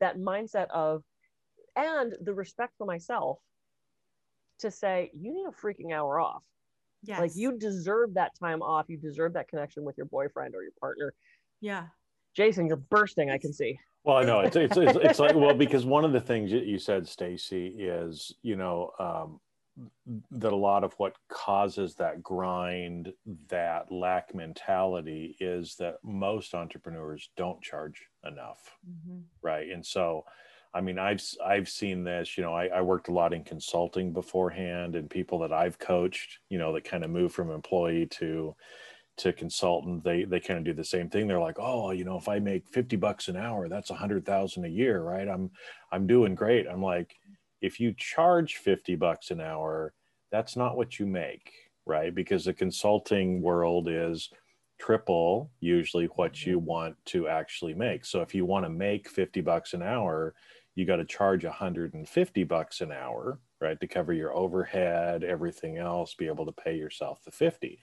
that 0.00 0.14
that 0.14 0.18
mindset 0.18 0.68
of 0.70 1.02
and 1.76 2.16
the 2.20 2.34
respect 2.34 2.72
for 2.76 2.86
myself 2.86 3.38
to 4.58 4.70
say, 4.70 5.12
you 5.18 5.32
need 5.32 5.46
a 5.46 5.52
freaking 5.52 5.92
hour 5.94 6.18
off. 6.18 6.42
Yes. 7.04 7.20
Like 7.20 7.30
you 7.36 7.56
deserve 7.56 8.14
that 8.14 8.32
time 8.38 8.60
off. 8.60 8.86
You 8.88 8.96
deserve 8.96 9.34
that 9.34 9.48
connection 9.48 9.84
with 9.84 9.96
your 9.96 10.06
boyfriend 10.06 10.54
or 10.54 10.62
your 10.62 10.72
partner. 10.80 11.14
Yeah. 11.60 11.84
Jason, 12.34 12.66
you're 12.66 12.76
bursting, 12.76 13.30
I 13.30 13.38
can 13.38 13.52
see. 13.52 13.78
Well, 14.02 14.16
I 14.16 14.24
know 14.24 14.40
it's, 14.40 14.56
it's, 14.56 14.76
it's, 14.76 14.98
it's 15.00 15.18
like, 15.18 15.34
well, 15.34 15.54
because 15.54 15.84
one 15.84 16.04
of 16.04 16.12
the 16.12 16.20
things 16.20 16.50
you 16.50 16.78
said, 16.78 17.06
Stacy, 17.06 17.66
is, 17.78 18.34
you 18.42 18.56
know, 18.56 18.90
um, 18.98 19.40
that 20.30 20.52
a 20.52 20.56
lot 20.56 20.84
of 20.84 20.92
what 20.94 21.16
causes 21.28 21.94
that 21.96 22.22
grind, 22.22 23.12
that 23.48 23.90
lack 23.90 24.34
mentality 24.34 25.36
is 25.40 25.76
that 25.76 25.96
most 26.02 26.54
entrepreneurs 26.54 27.30
don't 27.36 27.62
charge 27.62 28.06
enough. 28.24 28.76
Mm-hmm. 28.88 29.20
Right. 29.42 29.68
And 29.70 29.84
so, 29.84 30.24
I 30.74 30.80
mean, 30.80 30.98
I've, 30.98 31.22
I've 31.44 31.68
seen 31.68 32.04
this, 32.04 32.36
you 32.36 32.44
know, 32.44 32.54
I, 32.54 32.66
I 32.66 32.80
worked 32.80 33.08
a 33.08 33.12
lot 33.12 33.32
in 33.32 33.42
consulting 33.42 34.12
beforehand 34.12 34.94
and 34.94 35.10
people 35.10 35.38
that 35.40 35.52
I've 35.52 35.78
coached, 35.78 36.38
you 36.48 36.58
know, 36.58 36.72
that 36.74 36.84
kind 36.84 37.04
of 37.04 37.10
move 37.10 37.32
from 37.32 37.50
employee 37.50 38.06
to, 38.18 38.54
to 39.18 39.32
consultant, 39.32 40.02
they, 40.04 40.24
they 40.24 40.40
kind 40.40 40.58
of 40.58 40.64
do 40.64 40.72
the 40.72 40.84
same 40.84 41.10
thing. 41.10 41.26
They're 41.26 41.40
like, 41.40 41.58
oh, 41.58 41.90
you 41.90 42.04
know, 42.04 42.16
if 42.16 42.28
I 42.28 42.38
make 42.38 42.68
50 42.68 42.96
bucks 42.96 43.28
an 43.28 43.36
hour, 43.36 43.68
that's 43.68 43.90
a 43.90 43.94
hundred 43.94 44.24
thousand 44.24 44.64
a 44.64 44.68
year. 44.68 45.02
Right. 45.02 45.28
I'm, 45.28 45.50
I'm 45.92 46.06
doing 46.06 46.34
great. 46.34 46.66
I'm 46.66 46.82
like, 46.82 47.16
if 47.60 47.80
you 47.80 47.94
charge 47.96 48.56
50 48.56 48.94
bucks 48.96 49.30
an 49.30 49.40
hour, 49.40 49.92
that's 50.30 50.56
not 50.56 50.76
what 50.76 50.98
you 50.98 51.06
make, 51.06 51.52
right? 51.86 52.14
Because 52.14 52.44
the 52.44 52.54
consulting 52.54 53.42
world 53.42 53.88
is 53.88 54.30
triple 54.78 55.50
usually 55.60 56.06
what 56.16 56.46
you 56.46 56.56
mm-hmm. 56.56 56.66
want 56.66 56.96
to 57.06 57.28
actually 57.28 57.74
make. 57.74 58.04
So 58.04 58.22
if 58.22 58.34
you 58.34 58.44
want 58.44 58.64
to 58.64 58.70
make 58.70 59.08
50 59.08 59.40
bucks 59.42 59.74
an 59.74 59.82
hour, 59.82 60.34
you 60.74 60.86
got 60.86 60.96
to 60.96 61.04
charge 61.04 61.44
150 61.44 62.44
bucks 62.44 62.80
an 62.80 62.90
hour, 62.90 63.38
right? 63.60 63.78
To 63.78 63.86
cover 63.86 64.12
your 64.12 64.34
overhead, 64.34 65.22
everything 65.22 65.76
else, 65.76 66.14
be 66.14 66.26
able 66.26 66.46
to 66.46 66.52
pay 66.52 66.76
yourself 66.76 67.22
the 67.24 67.30
50. 67.30 67.80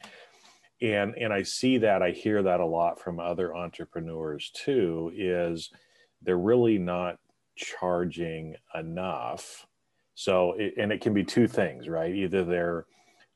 And 0.81 1.15
and 1.17 1.34
I 1.34 1.43
see 1.43 1.79
that, 1.79 2.01
I 2.01 2.12
hear 2.12 2.43
that 2.43 2.60
a 2.60 2.65
lot 2.65 3.00
from 3.00 3.19
other 3.19 3.55
entrepreneurs 3.55 4.51
too 4.51 5.12
is 5.15 5.72
they're 6.22 6.38
really 6.38 6.77
not 6.77 7.17
charging 7.55 8.55
enough. 8.75 9.66
So, 10.19 10.53
it, 10.57 10.74
and 10.77 10.91
it 10.91 11.00
can 11.00 11.13
be 11.13 11.24
two 11.24 11.47
things, 11.47 11.88
right? 11.88 12.12
Either 12.12 12.43
they're 12.43 12.88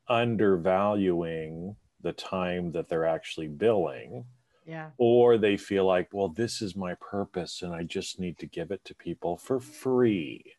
undervaluing 0.10 1.76
the 2.02 2.12
time 2.12 2.72
that 2.72 2.90
they're 2.90 3.06
actually 3.06 3.50
billing. 3.50 4.26
Yeah. 4.66 4.90
Or 4.98 5.38
they 5.38 5.58
feel 5.58 5.86
like, 5.86 6.10
well, 6.12 6.30
this 6.30 6.60
is 6.60 6.76
my 6.76 6.96
purpose 6.96 7.62
and 7.62 7.72
I 7.72 7.84
just 7.84 8.20
need 8.20 8.40
to 8.40 8.48
give 8.48 8.72
it 8.72 8.84
to 8.86 8.96
people 8.96 9.38
for 9.38 9.60
free. 9.60 10.56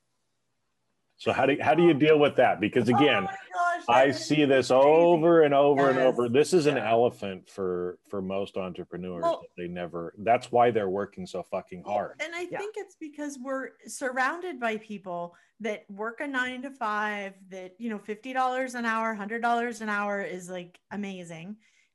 So 1.22 1.32
how 1.32 1.46
do 1.46 1.56
how 1.60 1.72
do 1.72 1.84
you 1.84 1.94
deal 1.94 2.18
with 2.18 2.34
that? 2.34 2.60
Because 2.60 2.90
oh 2.90 2.96
again, 2.96 3.28
oh 3.28 3.36
gosh, 3.54 3.84
I 3.88 4.10
see 4.10 4.44
this 4.44 4.72
over 4.72 5.42
and 5.42 5.54
over 5.54 5.82
yes. 5.82 5.90
and 5.90 6.00
over. 6.00 6.28
This 6.28 6.52
is 6.52 6.66
an 6.66 6.76
elephant 6.76 7.48
for 7.48 8.00
for 8.08 8.20
most 8.20 8.56
entrepreneurs. 8.56 9.22
Well, 9.22 9.44
they 9.56 9.68
never. 9.68 10.14
That's 10.18 10.50
why 10.50 10.72
they're 10.72 10.90
working 10.90 11.24
so 11.24 11.44
fucking 11.44 11.84
hard. 11.84 12.16
And 12.18 12.34
I 12.34 12.48
yeah. 12.50 12.58
think 12.58 12.74
it's 12.76 12.96
because 12.96 13.38
we're 13.40 13.68
surrounded 13.86 14.58
by 14.58 14.78
people 14.78 15.36
that 15.60 15.84
work 15.88 16.20
a 16.20 16.26
nine 16.26 16.60
to 16.62 16.72
five. 16.72 17.34
That 17.50 17.76
you 17.78 17.88
know, 17.88 18.00
fifty 18.00 18.32
dollars 18.32 18.74
an 18.74 18.84
hour, 18.84 19.14
hundred 19.14 19.42
dollars 19.42 19.80
an 19.80 19.88
hour 19.88 20.22
is 20.22 20.50
like 20.50 20.76
amazing, 20.90 21.54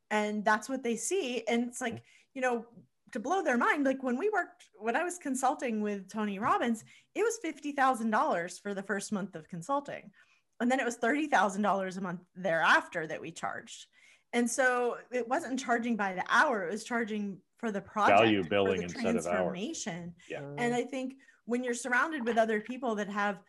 and 0.09 0.45
that's 0.45 0.69
what 0.69 0.83
they 0.83 0.95
see. 0.95 1.43
And 1.49 1.67
it's 1.67 1.81
like 1.81 1.95
mm-hmm. 1.95 2.33
you 2.33 2.41
know, 2.43 2.65
to 3.11 3.19
blow 3.19 3.41
their 3.41 3.57
mind 3.57 3.85
like 3.85 4.03
when 4.03 4.17
we 4.17 4.29
worked 4.29 4.65
when 4.75 4.95
i 4.95 5.03
was 5.03 5.17
consulting 5.17 5.81
with 5.81 6.09
tony 6.11 6.39
robbins 6.39 6.83
it 7.17 7.23
was 7.23 7.39
$50000 7.43 8.61
for 8.61 8.73
the 8.73 8.83
first 8.83 9.11
month 9.11 9.35
of 9.35 9.49
consulting. 9.49 10.11
And 10.59 10.71
then 10.71 10.79
it 10.79 10.85
was 10.85 10.97
$30000 10.97 11.97
a 11.97 12.01
month 12.01 12.21
thereafter 12.35 13.07
that 13.07 13.19
we 13.19 13.31
charged. 13.31 13.87
And 14.33 14.49
so 14.49 14.97
it 15.11 15.27
wasn't 15.27 15.59
charging 15.59 15.95
by 15.95 16.13
the 16.13 16.23
hour 16.29 16.67
it 16.67 16.71
was 16.71 16.83
charging 16.83 17.39
for 17.57 17.71
the 17.71 17.81
project 17.81 18.19
value 18.19 18.43
billing 18.47 18.83
instead 18.83 19.15
of 19.15 19.25
hours. 19.25 19.87
yeah. 20.29 20.41
And 20.57 20.75
i 20.75 20.83
think 20.83 21.15
when 21.45 21.63
you're 21.63 21.73
surrounded 21.73 22.23
with 22.25 22.37
other 22.37 22.59
people 22.59 22.93
that 22.95 23.09
have 23.09 23.39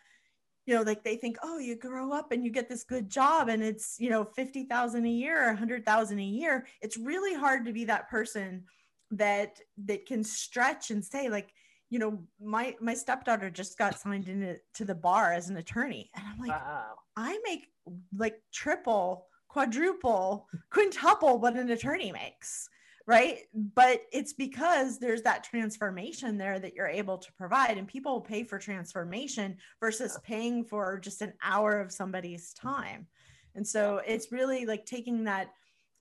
you 0.64 0.74
know 0.74 0.82
like 0.82 1.02
they 1.02 1.16
think 1.16 1.36
oh 1.42 1.58
you 1.58 1.76
grow 1.76 2.12
up 2.12 2.32
and 2.32 2.44
you 2.44 2.50
get 2.50 2.68
this 2.68 2.84
good 2.84 3.10
job 3.10 3.48
and 3.48 3.62
it's 3.62 3.96
you 3.98 4.08
know 4.08 4.24
50000 4.24 5.04
a 5.04 5.08
year 5.08 5.42
or 5.44 5.48
100000 5.48 6.18
a 6.18 6.22
year 6.22 6.66
it's 6.80 6.96
really 6.96 7.34
hard 7.34 7.66
to 7.66 7.72
be 7.72 7.84
that 7.84 8.08
person 8.08 8.64
that 9.10 9.60
that 9.86 10.06
can 10.06 10.22
stretch 10.22 10.90
and 10.90 11.04
say 11.04 11.28
like 11.28 11.52
you 11.90 11.98
know, 11.98 12.18
my 12.40 12.76
my 12.80 12.94
stepdaughter 12.94 13.50
just 13.50 13.78
got 13.78 13.98
signed 13.98 14.28
into 14.28 14.56
to 14.74 14.84
the 14.84 14.94
bar 14.94 15.32
as 15.32 15.48
an 15.48 15.56
attorney, 15.56 16.10
and 16.14 16.24
I'm 16.26 16.38
like, 16.38 16.50
wow. 16.50 16.96
I 17.16 17.38
make 17.44 17.68
like 18.16 18.40
triple, 18.52 19.26
quadruple, 19.48 20.48
quintuple 20.70 21.38
what 21.38 21.56
an 21.56 21.70
attorney 21.70 22.12
makes, 22.12 22.68
right? 23.06 23.38
But 23.54 24.02
it's 24.12 24.34
because 24.34 24.98
there's 24.98 25.22
that 25.22 25.44
transformation 25.44 26.36
there 26.36 26.58
that 26.58 26.74
you're 26.74 26.88
able 26.88 27.16
to 27.16 27.32
provide, 27.32 27.78
and 27.78 27.88
people 27.88 28.20
pay 28.20 28.44
for 28.44 28.58
transformation 28.58 29.56
versus 29.80 30.18
paying 30.22 30.64
for 30.64 30.98
just 30.98 31.22
an 31.22 31.32
hour 31.42 31.80
of 31.80 31.90
somebody's 31.90 32.52
time. 32.52 33.06
And 33.54 33.66
so 33.66 34.02
it's 34.06 34.30
really 34.30 34.66
like 34.66 34.84
taking 34.84 35.24
that 35.24 35.48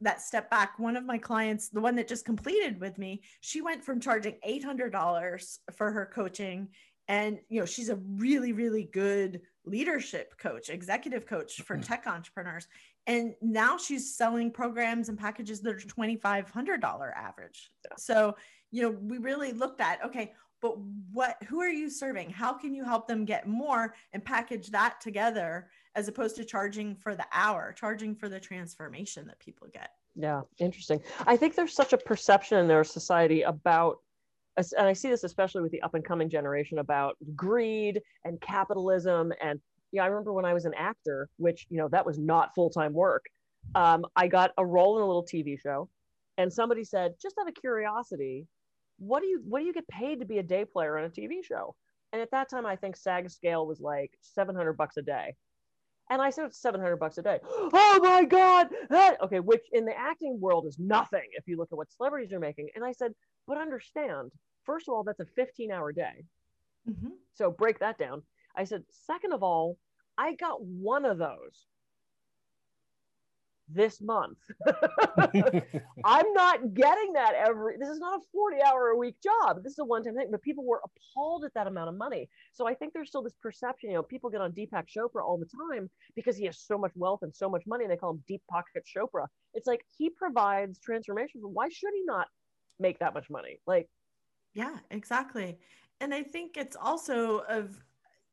that 0.01 0.21
step 0.21 0.49
back 0.49 0.77
one 0.77 0.95
of 0.95 1.05
my 1.05 1.17
clients 1.17 1.69
the 1.69 1.81
one 1.81 1.95
that 1.95 2.07
just 2.07 2.25
completed 2.25 2.79
with 2.79 2.97
me 2.97 3.21
she 3.41 3.61
went 3.61 3.83
from 3.83 3.99
charging 3.99 4.35
$800 4.47 5.57
for 5.73 5.91
her 5.91 6.05
coaching 6.13 6.69
and 7.07 7.39
you 7.49 7.59
know 7.59 7.65
she's 7.65 7.89
a 7.89 7.95
really 7.95 8.51
really 8.51 8.83
good 8.83 9.41
leadership 9.67 10.37
coach 10.37 10.69
executive 10.69 11.25
coach 11.25 11.61
for 11.61 11.75
mm-hmm. 11.75 11.83
tech 11.83 12.07
entrepreneurs. 12.07 12.67
And 13.05 13.35
now 13.41 13.77
she's 13.77 14.15
selling 14.15 14.51
programs 14.51 15.07
and 15.07 15.17
packages 15.17 15.61
that 15.61 15.75
are 15.75 15.79
$2500 15.79 17.13
average. 17.15 17.69
So 17.97 18.35
you 18.71 18.81
know 18.83 18.89
we 18.89 19.17
really 19.17 19.53
looked 19.53 19.81
at 19.81 20.03
okay 20.05 20.33
but 20.59 20.75
what 21.13 21.37
who 21.47 21.61
are 21.61 21.69
you 21.69 21.89
serving? 21.89 22.31
How 22.31 22.53
can 22.53 22.73
you 22.73 22.83
help 22.83 23.07
them 23.07 23.25
get 23.25 23.47
more 23.47 23.93
and 24.13 24.25
package 24.25 24.71
that 24.71 24.99
together 24.99 25.69
as 25.97 26.07
opposed 26.07 26.35
to 26.35 26.45
charging 26.45 26.95
for 26.95 27.15
the 27.15 27.25
hour, 27.33 27.73
charging 27.75 28.15
for 28.15 28.29
the 28.29 28.39
transformation 28.39 29.25
that 29.25 29.39
people 29.39 29.67
get. 29.73 29.89
Yeah, 30.15 30.41
interesting. 30.59 31.01
I 31.25 31.35
think 31.35 31.55
there's 31.55 31.73
such 31.73 31.91
a 31.91 31.97
perception 31.97 32.59
in 32.59 32.71
our 32.71 32.83
society 32.83 33.41
about 33.41 33.97
and 34.57 34.87
I 34.87 34.93
see 34.93 35.09
this 35.09 35.23
especially 35.23 35.61
with 35.61 35.71
the 35.71 35.81
up 35.83 35.93
and 35.93 36.03
coming 36.03 36.29
generation 36.29 36.79
about 36.79 37.15
greed 37.35 38.01
and 38.25 38.41
capitalism. 38.41 39.31
And 39.41 39.59
yeah, 39.91 40.03
I 40.03 40.07
remember 40.07 40.33
when 40.33 40.45
I 40.45 40.53
was 40.53 40.65
an 40.65 40.73
actor, 40.75 41.29
which 41.37 41.67
you 41.69 41.77
know 41.77 41.87
that 41.89 42.05
was 42.05 42.17
not 42.17 42.53
full 42.55 42.69
time 42.69 42.93
work. 42.93 43.25
Um, 43.75 44.05
I 44.15 44.27
got 44.27 44.51
a 44.57 44.65
role 44.65 44.97
in 44.97 45.03
a 45.03 45.05
little 45.05 45.25
TV 45.25 45.59
show, 45.59 45.89
and 46.37 46.51
somebody 46.51 46.83
said, 46.83 47.13
just 47.21 47.37
out 47.39 47.47
of 47.47 47.55
curiosity, 47.55 48.47
what 48.97 49.21
do 49.21 49.27
you 49.27 49.41
what 49.47 49.59
do 49.59 49.65
you 49.65 49.73
get 49.73 49.87
paid 49.87 50.19
to 50.19 50.25
be 50.25 50.39
a 50.39 50.43
day 50.43 50.65
player 50.65 50.97
on 50.97 51.05
a 51.05 51.09
TV 51.09 51.43
show? 51.43 51.75
And 52.13 52.21
at 52.21 52.31
that 52.31 52.49
time, 52.49 52.65
I 52.65 52.75
think 52.75 52.95
SAG 52.95 53.29
scale 53.29 53.67
was 53.67 53.79
like 53.79 54.11
700 54.21 54.73
bucks 54.73 54.97
a 54.97 55.03
day. 55.03 55.35
And 56.09 56.21
I 56.21 56.29
said 56.29 56.45
it's 56.45 56.61
700 56.61 56.97
bucks 56.97 57.17
a 57.17 57.21
day. 57.21 57.39
Oh 57.43 57.99
my 58.01 58.23
God. 58.23 58.67
That, 58.89 59.21
okay, 59.21 59.39
which 59.39 59.63
in 59.73 59.85
the 59.85 59.97
acting 59.97 60.39
world 60.39 60.65
is 60.65 60.79
nothing 60.79 61.27
if 61.33 61.47
you 61.47 61.57
look 61.57 61.69
at 61.71 61.77
what 61.77 61.91
celebrities 61.91 62.31
are 62.31 62.39
making. 62.39 62.69
And 62.75 62.85
I 62.85 62.93
said, 62.93 63.13
but 63.47 63.57
understand, 63.57 64.31
first 64.63 64.87
of 64.87 64.93
all, 64.93 65.03
that's 65.03 65.19
a 65.19 65.25
15 65.35 65.71
hour 65.71 65.91
day. 65.91 66.23
Mm-hmm. 66.89 67.09
So 67.33 67.51
break 67.51 67.79
that 67.79 67.97
down. 67.97 68.23
I 68.55 68.63
said, 68.63 68.83
second 68.89 69.33
of 69.33 69.43
all, 69.43 69.77
I 70.17 70.33
got 70.33 70.63
one 70.63 71.05
of 71.05 71.17
those 71.17 71.67
this 73.69 74.01
month. 74.01 74.37
I'm 76.05 76.33
not 76.33 76.73
getting 76.73 77.13
that 77.13 77.33
every 77.35 77.77
this 77.77 77.89
is 77.89 77.99
not 77.99 78.19
a 78.19 78.23
40 78.31 78.57
hour 78.61 78.89
a 78.89 78.97
week 78.97 79.15
job. 79.21 79.63
This 79.63 79.73
is 79.73 79.79
a 79.79 79.85
one-time 79.85 80.15
thing, 80.15 80.29
but 80.31 80.41
people 80.41 80.65
were 80.65 80.81
appalled 80.83 81.43
at 81.45 81.53
that 81.53 81.67
amount 81.67 81.89
of 81.89 81.95
money. 81.95 82.29
So 82.53 82.67
I 82.67 82.73
think 82.73 82.93
there's 82.93 83.09
still 83.09 83.23
this 83.23 83.35
perception, 83.41 83.89
you 83.89 83.95
know, 83.95 84.03
people 84.03 84.29
get 84.29 84.41
on 84.41 84.51
Deepak 84.51 84.85
Chopra 84.87 85.23
all 85.23 85.37
the 85.37 85.73
time 85.73 85.89
because 86.15 86.37
he 86.37 86.45
has 86.45 86.59
so 86.59 86.77
much 86.77 86.91
wealth 86.95 87.19
and 87.23 87.35
so 87.35 87.49
much 87.49 87.63
money 87.67 87.83
and 87.83 87.91
they 87.91 87.97
call 87.97 88.11
him 88.11 88.23
Deep 88.27 88.41
Pocket 88.49 88.83
Chopra. 88.85 89.27
It's 89.53 89.67
like 89.67 89.81
he 89.97 90.09
provides 90.09 90.79
transformation. 90.79 91.41
Why 91.41 91.69
should 91.69 91.93
he 91.93 92.03
not 92.05 92.27
make 92.79 92.99
that 92.99 93.13
much 93.13 93.29
money? 93.29 93.59
Like 93.67 93.89
yeah, 94.53 94.77
exactly. 94.91 95.57
And 95.99 96.13
I 96.13 96.23
think 96.23 96.57
it's 96.57 96.75
also 96.75 97.39
of 97.49 97.77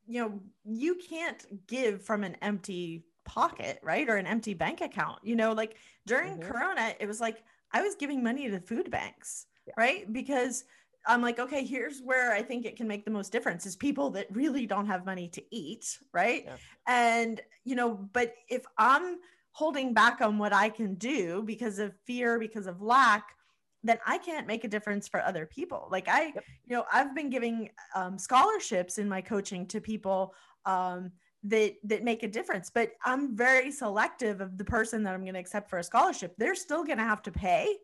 you 0.07 0.21
know, 0.21 0.39
you 0.63 0.95
can't 0.95 1.67
give 1.67 2.03
from 2.03 2.23
an 2.23 2.35
empty 2.41 3.03
pocket, 3.25 3.79
right? 3.83 4.07
Or 4.09 4.15
an 4.17 4.27
empty 4.27 4.53
bank 4.53 4.81
account. 4.81 5.19
You 5.23 5.35
know, 5.35 5.51
like 5.53 5.75
during 6.05 6.37
mm-hmm. 6.37 6.49
Corona, 6.49 6.93
it 6.99 7.07
was 7.07 7.19
like 7.19 7.43
I 7.71 7.81
was 7.81 7.95
giving 7.95 8.23
money 8.23 8.49
to 8.49 8.59
food 8.59 8.89
banks, 8.89 9.47
yeah. 9.67 9.73
right? 9.77 10.11
Because 10.11 10.63
I'm 11.07 11.21
like, 11.21 11.39
okay, 11.39 11.63
here's 11.63 12.01
where 12.01 12.33
I 12.33 12.41
think 12.41 12.65
it 12.65 12.75
can 12.75 12.87
make 12.87 13.05
the 13.05 13.11
most 13.11 13.31
difference 13.31 13.65
is 13.65 13.75
people 13.75 14.09
that 14.11 14.27
really 14.31 14.65
don't 14.65 14.87
have 14.87 15.05
money 15.05 15.27
to 15.29 15.43
eat, 15.51 15.99
right? 16.13 16.45
Yeah. 16.45 16.55
And, 16.87 17.41
you 17.63 17.75
know, 17.75 18.09
but 18.13 18.33
if 18.49 18.63
I'm 18.77 19.17
holding 19.51 19.93
back 19.93 20.21
on 20.21 20.37
what 20.37 20.53
I 20.53 20.69
can 20.69 20.95
do 20.95 21.43
because 21.43 21.79
of 21.79 21.93
fear, 22.05 22.39
because 22.39 22.67
of 22.67 22.81
lack, 22.81 23.35
then 23.83 23.99
I 24.05 24.17
can't 24.17 24.47
make 24.47 24.63
a 24.63 24.67
difference 24.67 25.07
for 25.07 25.21
other 25.21 25.45
people. 25.45 25.87
Like 25.91 26.07
I, 26.07 26.25
yep. 26.25 26.43
you 26.65 26.75
know, 26.75 26.85
I've 26.91 27.13
been 27.13 27.29
giving 27.29 27.69
um, 27.93 28.17
scholarships 28.17 28.97
in 28.97 29.07
my 29.07 29.21
coaching 29.21 29.67
to 29.67 29.79
people 29.79 30.33
um, 30.65 31.11
that 31.45 31.75
that 31.83 32.03
make 32.03 32.23
a 32.23 32.27
difference. 32.27 32.69
But 32.73 32.91
i'm 33.03 33.35
very 33.35 33.71
selective 33.71 34.41
of 34.41 34.57
the 34.57 34.65
person 34.65 35.03
that 35.03 35.13
i'm 35.13 35.21
going 35.21 35.33
to 35.33 35.39
accept 35.39 35.69
for 35.69 35.79
a 35.79 35.83
scholarship. 35.83 36.35
They're 36.37 36.55
still 36.55 36.83
going 36.83 36.97
to 36.97 37.03
have 37.03 37.21
to 37.23 37.31
pay 37.31 37.75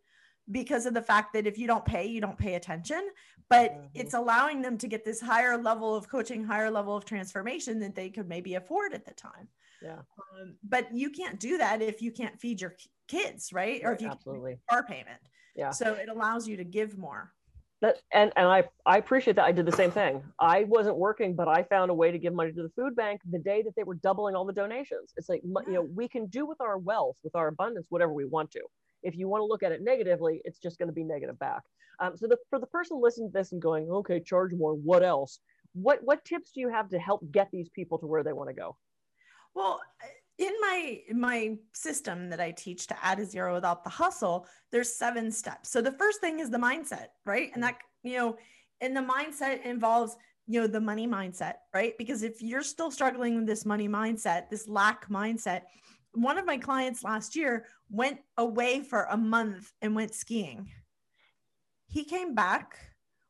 because 0.50 0.86
of 0.86 0.94
the 0.94 1.02
fact 1.02 1.34
that 1.34 1.48
if 1.48 1.58
you 1.58 1.68
don't 1.68 1.86
pay 1.86 2.06
you 2.08 2.22
don't 2.22 2.38
pay 2.38 2.56
attention. 2.56 3.10
But 3.50 3.72
mm-hmm. 3.72 3.88
it's 3.94 4.14
allowing 4.14 4.62
them 4.62 4.78
to 4.78 4.88
get 4.88 5.04
this 5.04 5.20
higher 5.20 5.58
level 5.58 5.96
of 5.96 6.08
coaching 6.08 6.44
higher 6.44 6.72
level 6.72 6.96
of 6.96 7.06
transformation 7.06 7.80
that 7.80 7.96
they 7.96 8.10
could 8.10 8.28
maybe 8.28 8.56
afford 8.56 8.94
at 8.94 9.06
the 9.06 9.14
time. 9.14 9.48
Yeah. 9.82 10.00
Um, 10.40 10.56
but 10.64 10.94
you 10.94 11.10
can't 11.10 11.40
do 11.40 11.58
that 11.58 11.82
if 11.82 12.02
you 12.02 12.12
can't 12.12 12.40
feed 12.40 12.62
your 12.62 12.76
kids 13.08 13.52
right, 13.52 13.82
right 13.84 13.90
or 13.90 13.94
if 13.94 14.02
you 14.02 14.08
absolutely. 14.08 14.58
car 14.70 14.84
payment. 14.84 15.20
Yeah. 15.56 15.72
So 15.72 15.94
it 15.94 16.08
allows 16.08 16.48
you 16.48 16.58
to 16.58 16.64
give 16.64 16.98
more 16.98 17.34
that, 17.82 17.98
and 18.14 18.32
and 18.36 18.48
I 18.48 18.64
I 18.86 18.98
appreciate 18.98 19.36
that. 19.36 19.46
I 19.46 19.52
did 19.52 19.66
the 19.66 19.72
same 19.72 19.92
thing. 19.92 20.24
I 20.40 20.64
wasn't 20.66 20.98
working, 20.98 21.36
but 21.36 21.48
I 21.48 21.64
found 21.64 21.90
a 21.92 21.94
way 21.94 22.12
to 22.12 22.20
give 22.20 22.34
money 22.34 22.52
to 22.52 22.64
the 22.64 22.70
food 22.76 22.96
bank 22.96 23.22
the 23.30 23.40
day 23.40 23.64
that 23.64 23.76
they 23.76 23.84
were 23.84 23.96
doubling 23.96 24.36
all 24.36 24.46
the 24.46 24.54
donations. 24.54 25.14
It's 25.18 25.30
like 25.30 25.42
you 25.44 25.74
know 25.74 25.82
we 25.82 26.08
can 26.08 26.28
do 26.28 26.46
with 26.46 26.62
our 26.62 26.78
wealth, 26.78 27.18
with 27.24 27.36
our 27.36 27.48
abundance, 27.48 27.88
whatever 27.90 28.14
we 28.14 28.26
want 28.26 28.52
to. 28.52 28.62
If 29.04 29.16
you 29.18 29.28
want 29.28 29.42
to 29.42 29.46
look 29.46 29.64
at 29.64 29.72
it 29.72 29.82
negatively, 29.82 30.42
it's 30.46 30.60
just 30.60 30.78
going 30.78 30.90
to 30.90 30.94
be 30.94 31.04
negative 31.04 31.40
back. 31.40 31.64
Um, 32.00 32.16
so 32.16 32.28
the, 32.28 32.38
for 32.50 32.60
the 32.60 32.68
person 32.68 33.00
listening 33.02 33.30
to 33.30 33.34
this 33.34 33.52
and 33.52 33.62
going, 33.62 33.90
okay, 33.90 34.20
charge 34.20 34.54
more. 34.54 34.74
What 34.74 35.04
else? 35.04 35.40
What 35.74 36.00
what 36.04 36.24
tips 36.26 36.52
do 36.54 36.62
you 36.62 36.70
have 36.70 36.90
to 36.90 37.00
help 37.00 37.22
get 37.32 37.50
these 37.52 37.70
people 37.70 37.98
to 38.00 38.06
where 38.06 38.24
they 38.24 38.34
want 38.34 38.50
to 38.50 38.56
go? 38.56 38.76
Well, 39.56 39.82
in 40.42 40.54
my 40.60 41.00
my 41.14 41.58
system 41.74 42.30
that 42.32 42.42
I 42.42 42.52
teach 42.52 42.88
to 42.88 43.06
add 43.06 43.20
a 43.20 43.26
zero 43.26 43.54
without 43.54 43.84
the 43.84 43.92
hustle, 43.92 44.48
there's 44.72 44.94
seven 44.94 45.32
steps. 45.32 45.70
So 45.70 45.82
the 45.82 45.92
first 45.92 46.20
thing 46.20 46.40
is 46.40 46.50
the 46.50 46.58
mindset, 46.58 47.08
right? 47.26 47.52
And 47.54 47.64
that 47.64 47.78
you 48.04 48.18
know, 48.18 48.38
and 48.82 48.98
the 48.98 49.02
mindset 49.02 49.64
involves 49.64 50.18
you 50.48 50.60
know 50.60 50.68
the 50.68 50.82
money 50.82 51.08
mindset, 51.08 51.56
right? 51.74 51.96
Because 51.98 52.24
if 52.24 52.42
you're 52.42 52.64
still 52.64 52.90
struggling 52.90 53.36
with 53.36 53.46
this 53.46 53.66
money 53.66 53.88
mindset, 53.88 54.50
this 54.50 54.68
lack 54.68 55.08
mindset, 55.10 55.62
one 56.14 56.40
of 56.40 56.46
my 56.46 56.58
clients 56.58 57.04
last 57.04 57.36
year 57.36 57.68
went 57.92 58.20
away 58.38 58.82
for 58.82 59.04
a 59.12 59.18
month 59.18 59.72
and 59.84 59.96
went 59.96 60.16
skiing. 60.16 60.72
He 61.88 62.04
came 62.04 62.34
back 62.34 62.80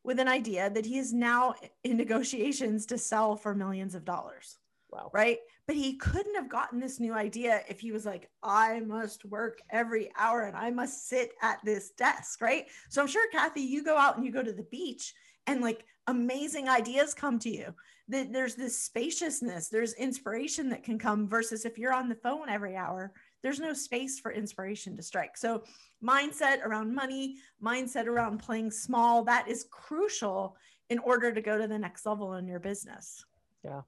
with 0.03 0.20
an 0.20 0.30
idea 0.30 0.70
that 0.70 0.86
he 0.86 0.98
is 0.98 1.12
now 1.12 1.56
in 1.84 1.98
negotiations 1.98 2.86
to 2.88 2.98
sell 2.98 3.36
for 3.36 3.53
millions 3.53 3.96
of 3.96 4.06
dollars. 4.06 4.58
Wow. 4.91 5.10
Right. 5.13 5.38
But 5.67 5.75
he 5.75 5.98
couldn't 5.98 6.36
have 6.36 6.50
gotten 6.50 6.79
this 6.79 7.00
new 7.00 7.13
idea 7.13 7.62
if 7.69 7.79
he 7.79 7.91
was 7.91 8.05
like, 8.05 8.29
I 8.43 8.81
must 8.81 9.24
work 9.25 9.60
every 9.69 10.12
hour 10.17 10.41
and 10.41 10.57
I 10.57 10.69
must 10.69 11.07
sit 11.07 11.31
at 11.41 11.60
this 11.63 11.91
desk. 11.91 12.41
Right. 12.41 12.65
So 12.89 13.01
I'm 13.01 13.07
sure, 13.07 13.29
Kathy, 13.31 13.62
you 13.62 13.83
go 13.83 13.98
out 13.98 14.17
and 14.17 14.25
you 14.25 14.31
go 14.31 14.43
to 14.43 14.53
the 14.53 14.63
beach 14.63 15.13
and 15.48 15.62
like 15.62 15.86
amazing 16.07 16.67
ideas 16.67 17.13
come 17.13 17.39
to 17.39 17.50
you. 17.50 17.74
That 18.10 18.33
there's 18.33 18.55
this 18.55 18.77
spaciousness, 18.77 19.69
there's 19.69 19.93
inspiration 19.93 20.67
that 20.69 20.83
can 20.83 21.00
come 21.00 21.29
versus 21.29 21.63
if 21.63 21.77
you're 21.77 21.93
on 21.93 22.10
the 22.10 22.15
phone 22.15 22.50
every 22.50 22.75
hour, 22.75 23.13
there's 23.41 23.60
no 23.60 23.74
space 23.74 24.19
for 24.19 24.33
inspiration 24.33 24.98
to 24.98 25.03
strike. 25.03 25.38
So, 25.38 25.63
mindset 26.03 26.62
around 26.65 26.93
money, 26.93 27.38
mindset 27.63 28.07
around 28.07 28.39
playing 28.39 28.71
small, 28.71 29.24
that 29.25 29.48
is 29.48 29.67
crucial 29.71 30.57
in 30.89 31.00
order 31.00 31.31
to 31.31 31.41
go 31.41 31.57
to 31.57 31.67
the 31.67 31.79
next 31.79 32.05
level 32.05 32.33
in 32.33 32.48
your 32.48 32.60
business. 32.60 33.24
Yeah. 33.63 33.81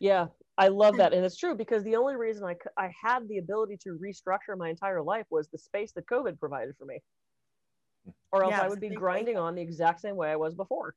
Yeah, 0.00 0.26
I 0.56 0.68
love 0.68 0.96
that. 0.96 1.12
And 1.12 1.24
it's 1.26 1.36
true 1.36 1.54
because 1.54 1.84
the 1.84 1.96
only 1.96 2.16
reason 2.16 2.44
I, 2.44 2.56
I 2.76 2.92
had 3.02 3.28
the 3.28 3.38
ability 3.38 3.78
to 3.84 3.98
restructure 3.98 4.56
my 4.56 4.68
entire 4.68 5.02
life 5.02 5.26
was 5.30 5.48
the 5.48 5.58
space 5.58 5.92
that 5.92 6.06
COVID 6.06 6.38
provided 6.38 6.74
for 6.78 6.84
me. 6.84 7.00
Or 8.32 8.44
else 8.44 8.52
yeah, 8.52 8.62
I 8.62 8.68
would 8.68 8.80
be 8.80 8.90
grinding 8.90 9.36
on 9.36 9.54
the 9.54 9.62
exact 9.62 10.00
same 10.00 10.16
way 10.16 10.30
I 10.30 10.36
was 10.36 10.54
before. 10.54 10.94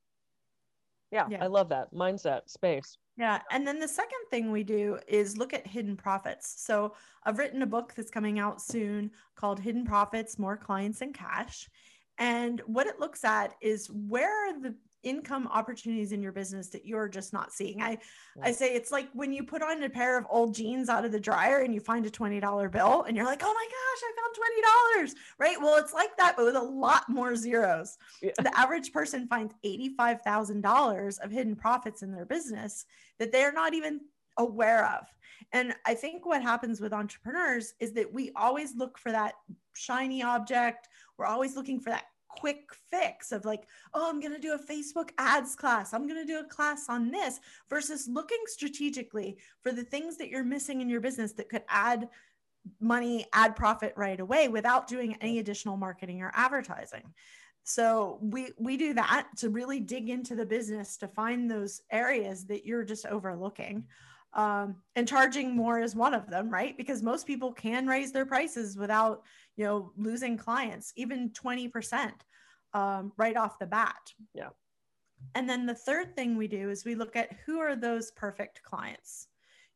Yeah, 1.12 1.28
yeah, 1.30 1.44
I 1.44 1.48
love 1.48 1.68
that 1.70 1.94
mindset, 1.94 2.50
space. 2.50 2.98
Yeah. 3.18 3.40
And 3.52 3.68
then 3.68 3.80
the 3.80 3.88
second 3.88 4.20
thing 4.30 4.52
we 4.52 4.64
do 4.64 4.98
is 5.08 5.38
look 5.38 5.54
at 5.54 5.68
hidden 5.68 5.96
profits. 5.96 6.56
So 6.66 6.96
I've 7.24 7.38
written 7.38 7.62
a 7.62 7.68
book 7.68 7.94
that's 7.96 8.10
coming 8.10 8.40
out 8.40 8.62
soon 8.62 9.12
called 9.36 9.60
Hidden 9.60 9.86
Profits 9.86 10.40
More 10.40 10.58
Clients 10.58 11.02
and 11.02 11.14
Cash. 11.14 11.70
And 12.18 12.62
what 12.66 12.88
it 12.88 13.00
looks 13.00 13.24
at 13.24 13.54
is 13.62 13.88
where 13.88 14.50
are 14.50 14.60
the 14.60 14.76
income 15.04 15.48
opportunities 15.52 16.12
in 16.12 16.22
your 16.22 16.32
business 16.32 16.70
that 16.70 16.86
you're 16.86 17.08
just 17.08 17.34
not 17.34 17.52
seeing. 17.52 17.82
I 17.82 17.98
I 18.42 18.52
say 18.52 18.74
it's 18.74 18.92
like 18.92 19.10
when 19.14 19.34
you 19.34 19.44
put 19.44 19.62
on 19.62 19.84
a 19.84 19.90
pair 19.90 20.18
of 20.18 20.26
old 20.30 20.56
jeans 20.56 20.90
out 20.90 21.06
of 21.06 21.12
the 21.12 21.20
dryer 21.20 21.60
and 21.60 21.74
you 21.74 21.80
find 21.80 22.06
a 22.06 22.10
$20 22.10 22.72
bill 22.72 23.04
and 23.04 23.16
you're 23.16 23.26
like, 23.26 23.42
"Oh 23.44 23.54
my 23.54 23.68
gosh, 23.68 24.04
I 24.04 24.12
found 24.22 25.14
$20." 25.14 25.16
Right? 25.38 25.62
Well, 25.62 25.78
it's 25.78 25.94
like 25.94 26.16
that 26.18 26.36
but 26.38 26.46
with 26.46 26.56
a 26.56 26.62
lot 26.62 27.10
more 27.10 27.36
zeros. 27.36 27.98
Yeah. 28.22 28.32
The 28.38 28.58
average 28.58 28.92
person 28.92 29.28
finds 29.28 29.54
$85,000 29.64 31.20
of 31.20 31.32
hidden 31.32 31.56
profits 31.56 32.02
in 32.02 32.12
their 32.12 32.26
business 32.26 32.86
that 33.20 33.32
they're 33.32 33.54
not 33.54 33.74
even 33.74 34.02
aware 34.38 34.86
of. 34.86 35.08
And 35.54 35.74
I 35.86 35.94
think 35.94 36.26
what 36.26 36.42
happens 36.42 36.80
with 36.80 36.94
entrepreneurs 36.94 37.74
is 37.80 37.94
that 37.94 38.12
we 38.12 38.32
always 38.36 38.76
look 38.76 38.98
for 38.98 39.12
that 39.12 39.34
shiny 39.74 40.24
object. 40.24 40.88
We're 41.18 41.26
always 41.26 41.56
looking 41.56 41.80
for 41.80 41.90
that 41.90 42.06
quick 42.40 42.70
fix 42.90 43.32
of 43.32 43.46
like, 43.46 43.64
oh, 43.94 44.10
I'm 44.10 44.20
going 44.20 44.34
to 44.34 44.40
do 44.40 44.54
a 44.54 44.60
Facebook 44.60 45.10
ads 45.18 45.56
class. 45.56 45.94
I'm 45.94 46.08
going 46.08 46.20
to 46.20 46.32
do 46.32 46.40
a 46.40 46.48
class 46.48 46.88
on 46.90 47.12
this 47.12 47.40
versus 47.70 48.08
looking 48.08 48.42
strategically 48.48 49.38
for 49.62 49.72
the 49.72 49.84
things 49.84 50.18
that 50.18 50.30
you're 50.30 50.44
missing 50.44 50.82
in 50.82 50.90
your 50.90 51.02
business 51.02 51.34
that 51.34 51.50
could 51.50 51.64
add 51.70 52.10
money, 52.80 53.26
add 53.34 53.56
profit 53.56 53.94
right 53.96 54.20
away 54.20 54.48
without 54.48 54.88
doing 54.88 55.16
any 55.22 55.40
additional 55.40 55.78
marketing 55.78 56.22
or 56.22 56.32
advertising. 56.36 57.14
So 57.64 58.20
we 58.22 58.52
we 58.58 58.76
do 58.76 58.94
that 58.96 59.28
to 59.38 59.50
really 59.50 59.80
dig 59.80 60.10
into 60.10 60.36
the 60.36 60.46
business 60.46 60.98
to 60.98 61.08
find 61.08 61.50
those 61.50 61.82
areas 61.92 62.46
that 62.48 62.66
you're 62.66 62.84
just 62.84 63.06
overlooking. 63.06 63.86
Um, 64.34 64.78
and 64.96 65.08
charging 65.08 65.56
more 65.56 65.82
is 65.82 65.96
one 65.96 66.14
of 66.14 66.30
them, 66.30 66.50
right? 66.50 66.78
Because 66.78 67.04
most 67.04 67.28
people 67.28 67.52
can 67.52 67.86
raise 67.86 68.12
their 68.12 68.26
prices 68.26 68.78
without 68.78 69.24
you 69.56 69.66
know, 69.66 69.92
losing 69.98 70.38
clients, 70.38 70.94
even 70.96 71.30
20% 71.32 72.12
um, 72.74 73.12
right 73.18 73.38
off 73.38 73.60
the 73.60 73.66
bat. 73.66 74.14
Yeah. 74.34 74.50
And 75.36 75.50
then 75.50 75.66
the 75.66 75.76
third 75.76 76.16
thing 76.16 76.36
we 76.36 76.48
do 76.48 76.70
is 76.70 76.86
we 76.86 76.96
look 76.96 77.16
at 77.16 77.34
who 77.46 77.60
are 77.60 77.76
those 77.76 78.12
perfect 78.12 78.64
clients. 78.64 79.28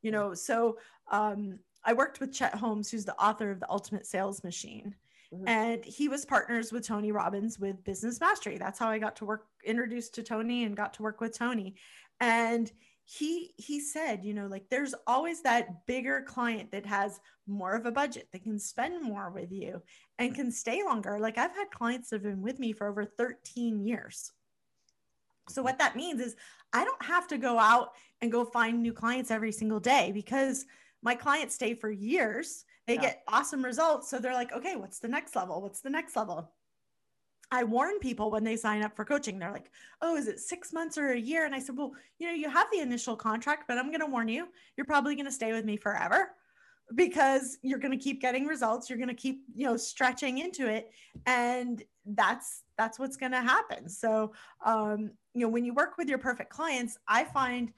You 0.02 0.12
know, 0.12 0.34
so 0.34 0.78
um, 1.12 1.60
I 1.84 1.94
worked 1.94 2.20
with 2.20 2.34
Chet 2.34 2.56
Holmes, 2.56 2.90
who's 2.90 3.06
the 3.06 3.20
author 3.20 3.52
of 3.52 3.60
The 3.60 3.70
Ultimate 3.70 4.06
Sales 4.06 4.44
Machine. 4.44 4.96
Mm-hmm. 5.34 5.48
And 5.48 5.86
he 5.86 6.08
was 6.08 6.26
partners 6.26 6.72
with 6.72 6.86
Tony 6.86 7.12
Robbins 7.12 7.60
with 7.60 7.84
Business 7.84 8.20
Mastery. 8.20 8.58
That's 8.58 8.80
how 8.80 8.90
I 8.90 9.00
got 9.00 9.16
to 9.18 9.26
work, 9.26 9.48
introduced 9.64 10.16
to 10.16 10.24
Tony 10.24 10.64
and 10.64 10.78
got 10.78 10.94
to 10.96 11.04
work 11.04 11.22
with 11.22 11.38
Tony. 11.38 11.76
And 12.20 12.72
he 13.06 13.54
he 13.58 13.80
said 13.80 14.26
you 14.26 14.34
know 14.34 14.48
like 14.48 14.66
there's 14.70 14.96
always 15.06 15.44
that 15.44 15.86
bigger 15.86 16.24
client 16.28 16.72
that 16.72 16.86
has 16.88 17.20
more 17.48 17.74
of 17.74 17.86
a 17.86 17.92
budget 17.92 18.28
that 18.34 18.42
can 18.44 18.58
spend 18.58 19.04
more 19.04 19.30
with 19.30 19.52
you 19.52 19.82
and 20.18 20.34
can 20.34 20.52
stay 20.52 20.84
longer. 20.84 21.20
Like 21.20 21.38
i've 21.38 21.56
had 21.56 21.70
clients 21.70 22.10
that 22.10 22.18
have 22.18 22.24
been 22.24 22.42
with 22.42 22.60
me 22.60 22.74
for 22.74 22.88
over 22.88 23.06
13 23.06 23.86
years. 23.86 24.32
So 25.50 25.60
mm-hmm. 25.60 25.66
what 25.66 25.78
that 25.80 25.96
means 25.96 26.20
is 26.20 26.36
i 26.74 26.84
don't 26.84 27.06
have 27.06 27.28
to 27.28 27.38
go 27.38 27.60
out 27.60 27.90
and 28.22 28.32
go 28.32 28.44
find 28.44 28.82
new 28.82 28.94
clients 28.94 29.30
every 29.30 29.52
single 29.52 29.80
day 29.80 30.12
because 30.12 30.66
my 31.04 31.14
clients 31.14 31.54
stay 31.54 31.76
for 31.76 31.92
years. 31.92 32.66
They 32.88 32.96
yeah. 32.96 33.02
get 33.02 33.24
awesome 33.28 33.64
results. 33.64 34.10
So 34.10 34.18
they're 34.18 34.34
like 34.34 34.52
okay 34.52 34.76
what's 34.78 34.98
the 34.98 35.08
next 35.08 35.36
level? 35.36 35.62
What's 35.62 35.82
the 35.82 35.92
next 35.92 36.16
level 36.16 36.52
I 37.52 37.64
warn 37.64 38.00
people 38.00 38.32
when 38.32 38.44
they 38.44 38.56
sign 38.56 38.82
up 38.82 38.96
for 38.96 39.06
coaching. 39.06 39.40
They're 39.40 39.52
like, 39.52 39.72
oh, 40.02 40.16
is 40.16 40.28
it 40.28 40.40
six 40.40 40.74
months 40.74 40.98
or 40.98 41.12
a 41.12 41.20
year? 41.20 41.46
And 41.46 41.56
I 41.56 41.60
said, 41.60 41.78
well, 41.78 41.94
you 42.20 42.28
know, 42.28 42.34
you 42.34 42.50
have 42.50 42.68
the 42.72 42.80
initial 42.80 43.16
contract, 43.16 43.64
but 43.68 43.78
I'm 43.78 43.88
going 43.88 44.00
to 44.00 44.06
warn 44.06 44.28
you, 44.28 44.48
you're 44.78 44.86
probably 44.86 45.16
going 45.16 45.26
to 45.26 45.32
stay 45.32 45.52
with 45.52 45.66
me 45.66 45.78
forever 45.78 46.32
because 46.94 47.58
you're 47.64 47.80
going 47.80 47.98
to 47.98 48.04
keep 48.04 48.22
getting 48.22 48.46
results. 48.46 48.90
You're 48.90 49.00
going 49.00 49.10
to 49.10 49.16
keep, 49.16 49.44
you 49.56 49.66
know, 49.66 49.78
stretching 49.78 50.38
into 50.38 50.68
it. 50.68 50.92
And 51.26 51.84
that's, 52.06 52.64
that's 52.78 53.00
what's 53.00 53.18
going 53.18 53.32
to 53.32 53.42
happen. 53.42 53.90
So, 53.90 54.34
um, 54.64 55.12
you 55.34 55.42
know, 55.42 55.50
when 55.50 55.66
you 55.66 55.74
work 55.74 55.98
with 55.98 56.08
your 56.08 56.20
perfect 56.20 56.52
clients, 56.52 56.98
I 57.08 57.24
find 57.24 57.72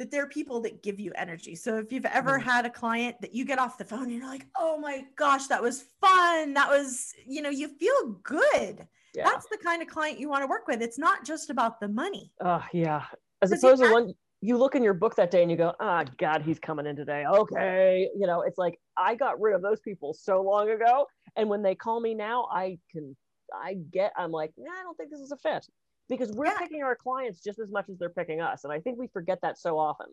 that 0.00 0.10
there 0.10 0.22
are 0.22 0.28
people 0.28 0.62
that 0.62 0.82
give 0.82 0.98
you 0.98 1.12
energy. 1.14 1.54
So 1.54 1.76
if 1.76 1.92
you've 1.92 2.06
ever 2.06 2.38
mm. 2.38 2.42
had 2.42 2.64
a 2.64 2.70
client 2.70 3.20
that 3.20 3.34
you 3.34 3.44
get 3.44 3.58
off 3.58 3.76
the 3.76 3.84
phone 3.84 4.04
and 4.04 4.12
you're 4.14 4.26
like, 4.26 4.46
oh 4.56 4.78
my 4.78 5.04
gosh, 5.14 5.46
that 5.48 5.62
was 5.62 5.84
fun. 6.00 6.54
That 6.54 6.70
was, 6.70 7.12
you 7.26 7.42
know, 7.42 7.50
you 7.50 7.68
feel 7.68 8.18
good. 8.22 8.88
Yeah. 9.14 9.24
That's 9.24 9.46
the 9.50 9.58
kind 9.62 9.82
of 9.82 9.88
client 9.88 10.18
you 10.18 10.30
want 10.30 10.42
to 10.42 10.46
work 10.46 10.66
with. 10.66 10.80
It's 10.80 10.98
not 10.98 11.26
just 11.26 11.50
about 11.50 11.80
the 11.80 11.88
money. 11.88 12.32
Oh, 12.42 12.64
yeah. 12.72 13.02
As 13.42 13.52
opposed 13.52 13.82
to 13.82 13.92
one 13.92 14.14
you 14.40 14.56
look 14.56 14.74
in 14.74 14.82
your 14.82 14.94
book 14.94 15.16
that 15.16 15.30
day 15.30 15.42
and 15.42 15.50
you 15.50 15.58
go, 15.58 15.74
ah, 15.80 16.02
oh, 16.02 16.12
God, 16.16 16.40
he's 16.40 16.58
coming 16.58 16.86
in 16.86 16.96
today. 16.96 17.26
Okay. 17.26 18.08
You 18.18 18.26
know, 18.26 18.40
it's 18.40 18.56
like 18.56 18.80
I 18.96 19.14
got 19.16 19.38
rid 19.38 19.54
of 19.54 19.60
those 19.60 19.80
people 19.80 20.14
so 20.14 20.40
long 20.40 20.70
ago. 20.70 21.06
And 21.36 21.46
when 21.50 21.60
they 21.60 21.74
call 21.74 22.00
me 22.00 22.14
now, 22.14 22.48
I 22.50 22.78
can, 22.90 23.14
I 23.54 23.74
get, 23.92 24.14
I'm 24.16 24.30
like, 24.30 24.52
nah, 24.56 24.72
I 24.72 24.82
don't 24.82 24.96
think 24.96 25.10
this 25.10 25.20
is 25.20 25.30
a 25.30 25.36
fit 25.36 25.66
because 26.10 26.32
we're 26.32 26.46
yeah. 26.46 26.58
picking 26.58 26.82
our 26.82 26.96
clients 26.96 27.42
just 27.42 27.58
as 27.58 27.70
much 27.70 27.88
as 27.88 27.96
they're 27.96 28.10
picking 28.10 28.40
us. 28.42 28.64
And 28.64 28.72
I 28.72 28.80
think 28.80 28.98
we 28.98 29.06
forget 29.06 29.38
that 29.42 29.58
so 29.58 29.78
often. 29.78 30.08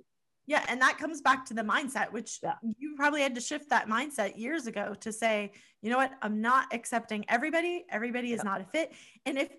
Yeah. 0.46 0.64
And 0.70 0.82
that 0.82 0.98
comes 0.98 1.20
back 1.20 1.44
to 1.48 1.54
the 1.54 1.64
mindset, 1.64 2.14
which 2.14 2.40
yeah. 2.42 2.54
you 2.78 2.96
probably 2.96 3.22
had 3.22 3.36
to 3.36 3.42
shift 3.42 3.70
that 3.72 3.90
mindset 3.90 4.38
years 4.38 4.68
ago 4.68 4.96
to 5.02 5.12
say, 5.12 5.52
you 5.82 5.90
know 5.90 5.98
what, 5.98 6.12
I'm 6.22 6.40
not 6.40 6.74
accepting 6.74 7.26
everybody. 7.28 7.84
Everybody 7.90 8.32
is 8.32 8.38
yeah. 8.38 8.52
not 8.52 8.62
a 8.62 8.64
fit. 8.64 8.94
And 9.26 9.38
if, 9.38 9.50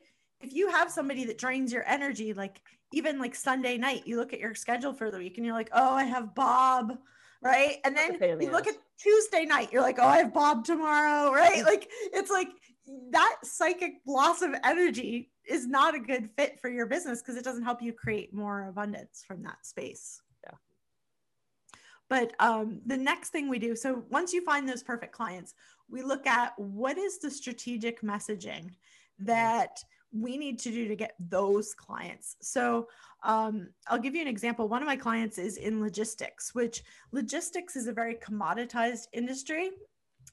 if 0.40 0.54
you 0.54 0.70
have 0.70 0.90
somebody 0.90 1.24
that 1.24 1.36
drains 1.36 1.72
your 1.72 1.86
energy, 1.86 2.32
like 2.32 2.62
even 2.92 3.18
like 3.18 3.34
Sunday 3.34 3.76
night, 3.76 4.06
you 4.06 4.16
look 4.16 4.32
at 4.32 4.38
your 4.38 4.54
schedule 4.54 4.94
for 4.94 5.10
the 5.10 5.18
week 5.18 5.36
and 5.36 5.44
you're 5.44 5.54
like, 5.54 5.70
oh, 5.72 5.92
I 5.92 6.04
have 6.04 6.34
Bob, 6.34 6.96
right? 7.42 7.78
And 7.84 7.96
then 7.96 8.16
you 8.40 8.50
look 8.50 8.66
at 8.66 8.76
Tuesday 8.98 9.44
night, 9.44 9.72
you're 9.72 9.82
like, 9.82 9.98
oh, 9.98 10.06
I 10.06 10.18
have 10.18 10.32
Bob 10.32 10.64
tomorrow, 10.64 11.32
right? 11.32 11.62
Mm. 11.62 11.66
like 11.66 11.90
it's 12.14 12.30
like 12.30 12.48
that 13.10 13.36
psychic 13.44 13.94
loss 14.06 14.42
of 14.42 14.54
energy 14.64 15.30
is 15.46 15.66
not 15.66 15.94
a 15.94 16.00
good 16.00 16.30
fit 16.36 16.60
for 16.60 16.68
your 16.70 16.86
business 16.86 17.20
because 17.20 17.36
it 17.36 17.44
doesn't 17.44 17.64
help 17.64 17.82
you 17.82 17.92
create 17.92 18.34
more 18.34 18.68
abundance 18.68 19.24
from 19.26 19.42
that 19.42 19.64
space. 19.64 20.20
Yeah. 20.44 20.56
But 22.08 22.32
um, 22.38 22.80
the 22.86 22.96
next 22.96 23.30
thing 23.30 23.48
we 23.48 23.58
do, 23.58 23.74
so 23.76 24.04
once 24.10 24.32
you 24.32 24.44
find 24.44 24.68
those 24.68 24.82
perfect 24.82 25.12
clients, 25.12 25.54
we 25.90 26.02
look 26.02 26.26
at 26.26 26.52
what 26.58 26.98
is 26.98 27.18
the 27.18 27.30
strategic 27.30 28.02
messaging 28.02 28.70
that 29.20 29.78
we 30.12 30.38
need 30.38 30.58
to 30.60 30.70
do 30.70 30.88
to 30.88 30.96
get 30.96 31.14
those 31.18 31.74
clients. 31.74 32.36
So 32.40 32.88
um, 33.22 33.68
I'll 33.88 33.98
give 33.98 34.14
you 34.14 34.22
an 34.22 34.28
example. 34.28 34.68
One 34.68 34.82
of 34.82 34.86
my 34.86 34.96
clients 34.96 35.38
is 35.38 35.56
in 35.56 35.80
logistics, 35.80 36.54
which 36.54 36.82
logistics 37.12 37.76
is 37.76 37.88
a 37.88 37.92
very 37.92 38.14
commoditized 38.14 39.06
industry. 39.12 39.70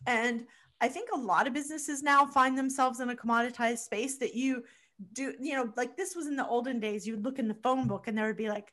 And 0.08 0.46
I 0.82 0.88
think 0.88 1.10
a 1.14 1.18
lot 1.18 1.48
of 1.48 1.54
businesses 1.54 2.04
now 2.04 2.26
find 2.26 2.58
themselves 2.58 3.00
in 3.00 3.10
a 3.10 3.16
commoditized 3.16 3.80
space 3.80 4.18
that 4.18 4.36
you 4.36 4.64
do 5.14 5.34
you 5.40 5.54
know 5.54 5.72
like 5.76 5.98
this 5.98 6.16
was 6.16 6.28
in 6.28 6.38
the 6.38 6.48
olden 6.48 6.80
days 6.80 7.06
you'd 7.06 7.24
look 7.24 7.38
in 7.38 7.50
the 7.50 7.54
phone 7.56 7.86
book 7.86 8.08
and 8.08 8.18
there 8.18 8.28
would 8.28 8.38
be 8.38 8.48
like 8.48 8.72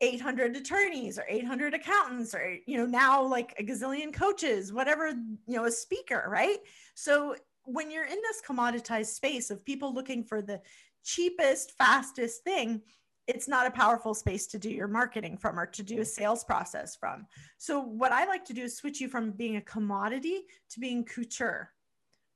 800 0.00 0.56
attorneys 0.56 1.18
or 1.18 1.24
800 1.28 1.72
accountants 1.74 2.34
or 2.34 2.58
you 2.66 2.76
know 2.76 2.86
now 2.86 3.22
like 3.22 3.54
a 3.58 3.62
gazillion 3.62 4.12
coaches 4.12 4.72
whatever 4.72 5.08
you 5.08 5.56
know 5.56 5.64
a 5.64 5.70
speaker 5.70 6.26
right? 6.28 6.58
So 6.94 7.36
when 7.64 7.90
you're 7.90 8.04
in 8.04 8.18
this 8.22 8.42
commoditized 8.46 9.06
space 9.06 9.50
of 9.50 9.64
people 9.64 9.94
looking 9.94 10.24
for 10.24 10.42
the 10.42 10.60
cheapest 11.04 11.72
fastest 11.78 12.42
thing 12.44 12.82
it's 13.26 13.48
not 13.48 13.66
a 13.66 13.70
powerful 13.70 14.14
space 14.14 14.46
to 14.46 14.58
do 14.58 14.70
your 14.70 14.88
marketing 14.88 15.36
from 15.36 15.58
or 15.58 15.66
to 15.66 15.82
do 15.82 16.00
a 16.00 16.04
sales 16.04 16.44
process 16.44 16.96
from 16.96 17.26
so 17.58 17.80
what 17.80 18.12
i 18.12 18.24
like 18.26 18.44
to 18.44 18.52
do 18.52 18.62
is 18.62 18.76
switch 18.76 19.00
you 19.00 19.08
from 19.08 19.30
being 19.30 19.56
a 19.56 19.62
commodity 19.62 20.42
to 20.70 20.80
being 20.80 21.04
couture 21.04 21.70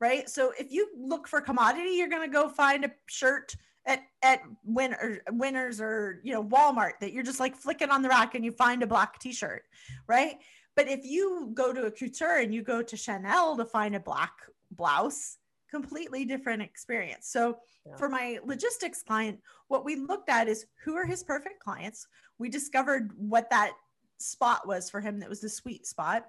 right? 0.01 0.29
So 0.29 0.53
if 0.59 0.71
you 0.71 0.89
look 0.97 1.27
for 1.27 1.41
commodity, 1.41 1.91
you're 1.91 2.09
going 2.09 2.29
to 2.29 2.33
go 2.33 2.49
find 2.49 2.85
a 2.85 2.91
shirt 3.07 3.55
at 3.87 4.03
at 4.23 4.41
winner, 4.65 5.21
winners 5.31 5.81
or 5.81 6.21
you 6.23 6.33
know 6.33 6.45
Walmart 6.45 6.93
that 7.01 7.13
you're 7.13 7.23
just 7.23 7.41
like 7.41 7.57
flicking 7.57 7.91
on 7.91 8.03
the 8.03 8.09
rack 8.09 8.35
and 8.35 8.45
you 8.45 8.53
find 8.53 8.83
a 8.83 8.87
black 8.87 9.19
t-shirt, 9.19 9.63
right? 10.07 10.37
But 10.77 10.89
if 10.89 11.05
you 11.05 11.51
go 11.55 11.73
to 11.73 11.87
a 11.87 11.91
couture 11.91 12.39
and 12.39 12.55
you 12.55 12.63
go 12.63 12.83
to 12.83 12.97
Chanel 12.97 13.57
to 13.57 13.65
find 13.65 13.97
a 13.97 14.01
black 14.01 14.33
blouse, 14.71 15.38
completely 15.71 16.25
different 16.25 16.63
experience. 16.63 17.29
So 17.29 17.59
yeah. 17.87 17.97
for 17.97 18.09
my 18.09 18.39
logistics 18.45 19.03
client, 19.03 19.41
what 19.69 19.85
we 19.85 19.97
looked 19.97 20.29
at 20.29 20.49
is 20.49 20.67
who 20.85 20.97
are 20.97 21.07
his 21.07 21.23
perfect 21.23 21.61
clients. 21.61 22.07
We 22.39 22.49
discovered 22.49 23.13
what 23.17 23.51
that 23.51 23.73
spot 24.19 24.67
was 24.67 24.91
for 24.91 25.01
him 25.01 25.21
that 25.21 25.29
was 25.29 25.41
the 25.41 25.49
sweet 25.49 25.87
spot. 25.87 26.27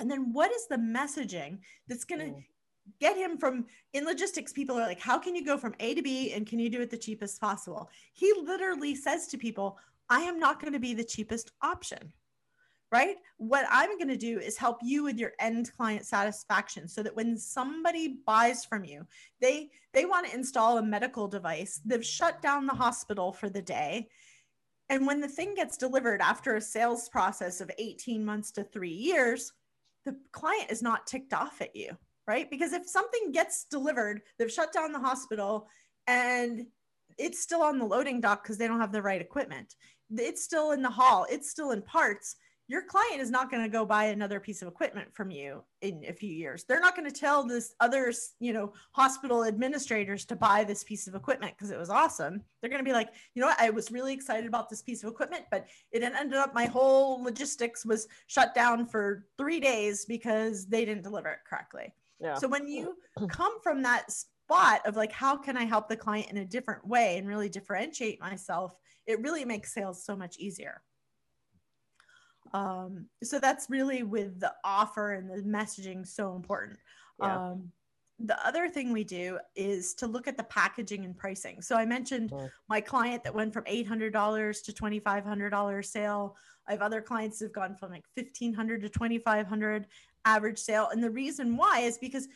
And 0.00 0.10
then 0.10 0.32
what 0.32 0.50
is 0.50 0.66
the 0.68 0.76
messaging 0.76 1.58
that's 1.88 2.04
going 2.04 2.20
to 2.20 2.26
mm. 2.26 2.44
get 3.00 3.16
him 3.16 3.38
from 3.38 3.66
in 3.92 4.04
logistics 4.04 4.52
people 4.52 4.76
are 4.76 4.86
like 4.86 5.00
how 5.00 5.18
can 5.18 5.34
you 5.34 5.44
go 5.44 5.56
from 5.56 5.74
a 5.80 5.94
to 5.94 6.02
b 6.02 6.32
and 6.32 6.46
can 6.46 6.58
you 6.58 6.68
do 6.68 6.82
it 6.82 6.90
the 6.90 6.98
cheapest 6.98 7.40
possible 7.40 7.88
he 8.12 8.32
literally 8.44 8.94
says 8.94 9.26
to 9.26 9.38
people 9.38 9.78
i 10.10 10.20
am 10.20 10.38
not 10.38 10.60
going 10.60 10.72
to 10.72 10.78
be 10.78 10.94
the 10.94 11.02
cheapest 11.02 11.50
option 11.62 12.12
right 12.96 13.16
what 13.38 13.64
i'm 13.70 13.96
going 13.98 14.08
to 14.08 14.16
do 14.16 14.38
is 14.38 14.56
help 14.56 14.78
you 14.82 15.02
with 15.02 15.18
your 15.18 15.32
end 15.40 15.70
client 15.76 16.06
satisfaction 16.06 16.88
so 16.88 17.02
that 17.02 17.14
when 17.14 17.36
somebody 17.36 18.18
buys 18.26 18.64
from 18.64 18.84
you 18.84 19.06
they 19.40 19.68
they 19.92 20.04
want 20.04 20.26
to 20.26 20.34
install 20.34 20.78
a 20.78 20.82
medical 20.82 21.28
device 21.28 21.80
they've 21.84 22.04
shut 22.04 22.40
down 22.42 22.66
the 22.66 22.74
hospital 22.74 23.32
for 23.32 23.48
the 23.48 23.62
day 23.62 24.08
and 24.88 25.06
when 25.06 25.20
the 25.20 25.28
thing 25.28 25.54
gets 25.54 25.76
delivered 25.76 26.20
after 26.20 26.56
a 26.56 26.60
sales 26.60 27.08
process 27.08 27.60
of 27.60 27.70
18 27.78 28.24
months 28.24 28.50
to 28.52 28.64
3 28.64 28.90
years 28.90 29.52
the 30.04 30.16
client 30.32 30.70
is 30.70 30.82
not 30.82 31.06
ticked 31.06 31.34
off 31.34 31.60
at 31.60 31.74
you 31.74 31.96
right? 32.26 32.50
Because 32.50 32.72
if 32.72 32.88
something 32.88 33.32
gets 33.32 33.64
delivered, 33.64 34.22
they've 34.38 34.52
shut 34.52 34.72
down 34.72 34.92
the 34.92 34.98
hospital 34.98 35.68
and 36.06 36.66
it's 37.18 37.40
still 37.40 37.62
on 37.62 37.78
the 37.78 37.84
loading 37.84 38.20
dock 38.20 38.42
because 38.42 38.58
they 38.58 38.66
don't 38.66 38.80
have 38.80 38.92
the 38.92 39.02
right 39.02 39.20
equipment. 39.20 39.74
It's 40.10 40.42
still 40.42 40.72
in 40.72 40.82
the 40.82 40.90
hall. 40.90 41.26
It's 41.30 41.50
still 41.50 41.70
in 41.70 41.82
parts 41.82 42.36
your 42.68 42.82
client 42.82 43.20
is 43.20 43.30
not 43.30 43.50
going 43.50 43.62
to 43.62 43.68
go 43.68 43.84
buy 43.84 44.06
another 44.06 44.40
piece 44.40 44.60
of 44.60 44.68
equipment 44.68 45.14
from 45.14 45.30
you 45.30 45.62
in 45.82 46.04
a 46.08 46.12
few 46.12 46.32
years. 46.32 46.64
They're 46.64 46.80
not 46.80 46.96
going 46.96 47.08
to 47.08 47.14
tell 47.16 47.46
this 47.46 47.74
other, 47.80 48.12
you 48.40 48.52
know, 48.52 48.72
hospital 48.92 49.44
administrators 49.44 50.24
to 50.26 50.36
buy 50.36 50.64
this 50.64 50.82
piece 50.82 51.06
of 51.06 51.14
equipment 51.14 51.54
because 51.56 51.70
it 51.70 51.78
was 51.78 51.90
awesome. 51.90 52.42
They're 52.60 52.70
going 52.70 52.84
to 52.84 52.88
be 52.88 52.92
like, 52.92 53.10
you 53.34 53.40
know 53.40 53.48
what, 53.48 53.60
I 53.60 53.70
was 53.70 53.92
really 53.92 54.12
excited 54.12 54.46
about 54.46 54.68
this 54.68 54.82
piece 54.82 55.04
of 55.04 55.10
equipment, 55.10 55.44
but 55.50 55.66
it 55.92 56.02
ended 56.02 56.38
up 56.38 56.54
my 56.54 56.66
whole 56.66 57.22
logistics 57.22 57.86
was 57.86 58.08
shut 58.26 58.54
down 58.54 58.86
for 58.86 59.26
three 59.38 59.60
days 59.60 60.04
because 60.04 60.66
they 60.66 60.84
didn't 60.84 61.04
deliver 61.04 61.28
it 61.28 61.38
correctly. 61.48 61.94
Yeah. 62.20 62.34
So 62.34 62.48
when 62.48 62.66
you 62.66 62.96
come 63.28 63.60
from 63.62 63.82
that 63.82 64.10
spot 64.10 64.80
of 64.86 64.96
like, 64.96 65.12
how 65.12 65.36
can 65.36 65.56
I 65.56 65.64
help 65.64 65.88
the 65.88 65.96
client 65.96 66.30
in 66.30 66.38
a 66.38 66.44
different 66.44 66.86
way 66.86 67.16
and 67.18 67.28
really 67.28 67.48
differentiate 67.48 68.20
myself, 68.20 68.72
it 69.06 69.20
really 69.20 69.44
makes 69.44 69.72
sales 69.72 70.04
so 70.04 70.16
much 70.16 70.36
easier. 70.38 70.82
Um, 72.52 73.06
so 73.22 73.38
that's 73.38 73.68
really 73.68 74.02
with 74.02 74.40
the 74.40 74.52
offer 74.64 75.12
and 75.12 75.30
the 75.30 75.42
messaging 75.42 76.06
so 76.06 76.34
important. 76.34 76.78
Yeah. 77.20 77.50
Um, 77.50 77.72
the 78.18 78.46
other 78.46 78.68
thing 78.68 78.92
we 78.92 79.04
do 79.04 79.38
is 79.54 79.94
to 79.94 80.06
look 80.06 80.26
at 80.26 80.38
the 80.38 80.44
packaging 80.44 81.04
and 81.04 81.16
pricing. 81.16 81.60
So 81.60 81.76
I 81.76 81.84
mentioned 81.84 82.32
my 82.68 82.80
client 82.80 83.22
that 83.24 83.34
went 83.34 83.52
from 83.52 83.64
$800 83.64 84.64
to 84.64 84.72
$2,500 84.72 85.84
sale. 85.84 86.36
I 86.66 86.72
have 86.72 86.82
other 86.82 87.02
clients 87.02 87.40
have 87.40 87.52
gone 87.52 87.76
from 87.76 87.90
like 87.90 88.04
1500 88.14 88.80
to 88.82 88.88
2500 88.88 89.86
average 90.24 90.58
sale. 90.58 90.88
And 90.90 91.04
the 91.04 91.10
reason 91.10 91.56
why 91.56 91.80
is 91.80 91.98
because 91.98 92.26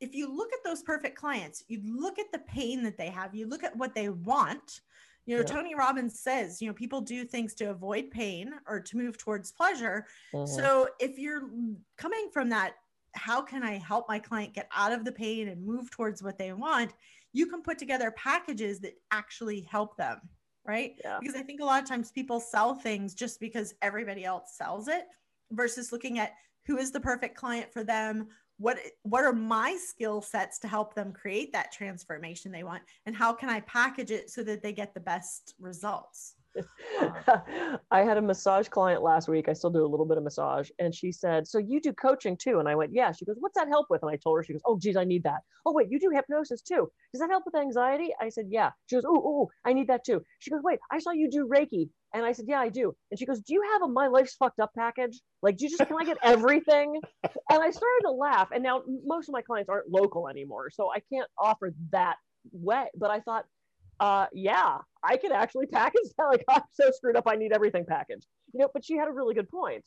if 0.00 0.14
you 0.14 0.34
look 0.34 0.52
at 0.52 0.64
those 0.64 0.82
perfect 0.82 1.16
clients, 1.16 1.64
you 1.68 1.80
look 1.84 2.18
at 2.18 2.30
the 2.32 2.40
pain 2.40 2.82
that 2.82 2.96
they 2.96 3.08
have, 3.08 3.34
you 3.34 3.46
look 3.46 3.64
at 3.64 3.76
what 3.76 3.94
they 3.94 4.08
want, 4.08 4.80
you 5.28 5.34
know, 5.34 5.42
yeah. 5.46 5.54
Tony 5.54 5.74
Robbins 5.74 6.18
says, 6.18 6.62
you 6.62 6.68
know, 6.68 6.72
people 6.72 7.02
do 7.02 7.22
things 7.22 7.52
to 7.56 7.66
avoid 7.66 8.10
pain 8.10 8.50
or 8.66 8.80
to 8.80 8.96
move 8.96 9.18
towards 9.18 9.52
pleasure. 9.52 10.06
Mm-hmm. 10.32 10.50
So 10.50 10.88
if 10.98 11.18
you're 11.18 11.50
coming 11.98 12.30
from 12.32 12.48
that, 12.48 12.76
how 13.12 13.42
can 13.42 13.62
I 13.62 13.76
help 13.76 14.08
my 14.08 14.18
client 14.18 14.54
get 14.54 14.70
out 14.74 14.90
of 14.90 15.04
the 15.04 15.12
pain 15.12 15.48
and 15.48 15.66
move 15.66 15.90
towards 15.90 16.22
what 16.22 16.38
they 16.38 16.54
want? 16.54 16.94
You 17.34 17.44
can 17.44 17.60
put 17.60 17.76
together 17.76 18.10
packages 18.12 18.80
that 18.80 18.94
actually 19.10 19.68
help 19.70 19.98
them, 19.98 20.18
right? 20.66 20.94
Yeah. 21.04 21.18
Because 21.20 21.36
I 21.36 21.42
think 21.42 21.60
a 21.60 21.64
lot 21.64 21.82
of 21.82 21.86
times 21.86 22.10
people 22.10 22.40
sell 22.40 22.74
things 22.74 23.12
just 23.12 23.38
because 23.38 23.74
everybody 23.82 24.24
else 24.24 24.54
sells 24.56 24.88
it 24.88 25.08
versus 25.52 25.92
looking 25.92 26.18
at 26.18 26.32
who 26.66 26.78
is 26.78 26.90
the 26.90 27.00
perfect 27.00 27.36
client 27.36 27.70
for 27.70 27.84
them 27.84 28.28
what 28.58 28.78
what 29.02 29.24
are 29.24 29.32
my 29.32 29.76
skill 29.80 30.20
sets 30.20 30.58
to 30.58 30.68
help 30.68 30.94
them 30.94 31.12
create 31.12 31.52
that 31.52 31.72
transformation 31.72 32.52
they 32.52 32.64
want 32.64 32.82
and 33.06 33.16
how 33.16 33.32
can 33.32 33.48
i 33.48 33.60
package 33.60 34.10
it 34.10 34.30
so 34.30 34.42
that 34.42 34.62
they 34.62 34.72
get 34.72 34.94
the 34.94 35.00
best 35.00 35.54
results 35.58 36.34
I 37.90 38.00
had 38.00 38.16
a 38.16 38.22
massage 38.22 38.68
client 38.68 39.02
last 39.02 39.28
week. 39.28 39.48
I 39.48 39.52
still 39.52 39.70
do 39.70 39.84
a 39.84 39.86
little 39.86 40.06
bit 40.06 40.18
of 40.18 40.24
massage. 40.24 40.70
And 40.78 40.94
she 40.94 41.12
said, 41.12 41.46
So 41.46 41.58
you 41.58 41.80
do 41.80 41.92
coaching 41.92 42.36
too? 42.36 42.58
And 42.58 42.68
I 42.68 42.74
went, 42.74 42.92
Yeah. 42.92 43.12
She 43.12 43.24
goes, 43.24 43.36
What's 43.38 43.56
that 43.56 43.68
help 43.68 43.86
with? 43.90 44.02
And 44.02 44.10
I 44.10 44.16
told 44.16 44.38
her, 44.38 44.44
She 44.44 44.52
goes, 44.52 44.62
Oh, 44.64 44.78
geez, 44.78 44.96
I 44.96 45.04
need 45.04 45.22
that. 45.24 45.40
Oh, 45.66 45.72
wait, 45.72 45.88
you 45.90 46.00
do 46.00 46.10
hypnosis 46.10 46.62
too. 46.62 46.90
Does 47.12 47.20
that 47.20 47.30
help 47.30 47.44
with 47.46 47.54
anxiety? 47.54 48.12
I 48.20 48.28
said, 48.28 48.46
Yeah. 48.48 48.70
She 48.86 48.96
goes, 48.96 49.04
oh, 49.06 49.48
I 49.64 49.72
need 49.72 49.88
that 49.88 50.04
too. 50.04 50.22
She 50.38 50.50
goes, 50.50 50.62
Wait, 50.62 50.78
I 50.90 50.98
saw 50.98 51.12
you 51.12 51.30
do 51.30 51.48
Reiki. 51.48 51.90
And 52.14 52.24
I 52.24 52.32
said, 52.32 52.46
Yeah, 52.48 52.60
I 52.60 52.68
do. 52.68 52.94
And 53.10 53.18
she 53.18 53.26
goes, 53.26 53.40
Do 53.40 53.54
you 53.54 53.62
have 53.72 53.82
a 53.82 53.88
My 53.88 54.06
Life's 54.06 54.34
Fucked 54.34 54.60
Up 54.60 54.70
package? 54.76 55.20
Like, 55.42 55.56
do 55.56 55.64
you 55.66 55.70
just, 55.70 55.86
can 55.86 55.96
I 56.00 56.04
get 56.04 56.18
everything? 56.22 57.00
and 57.24 57.32
I 57.50 57.70
started 57.70 58.02
to 58.02 58.10
laugh. 58.10 58.48
And 58.52 58.62
now 58.62 58.82
most 59.04 59.28
of 59.28 59.32
my 59.32 59.42
clients 59.42 59.68
aren't 59.68 59.90
local 59.90 60.28
anymore. 60.28 60.70
So 60.70 60.90
I 60.90 61.00
can't 61.12 61.28
offer 61.38 61.74
that 61.92 62.16
way. 62.52 62.86
But 62.96 63.10
I 63.10 63.20
thought, 63.20 63.44
uh, 64.00 64.26
yeah, 64.32 64.78
I 65.02 65.16
could 65.16 65.32
actually 65.32 65.66
package 65.72 66.08
that. 66.16 66.24
Like, 66.24 66.44
I'm 66.48 66.62
so 66.72 66.90
screwed 66.90 67.16
up, 67.16 67.24
I 67.26 67.36
need 67.36 67.52
everything 67.52 67.84
packaged. 67.86 68.26
You 68.52 68.60
know, 68.60 68.68
but 68.72 68.84
she 68.84 68.96
had 68.96 69.08
a 69.08 69.12
really 69.12 69.34
good 69.34 69.48
point. 69.48 69.84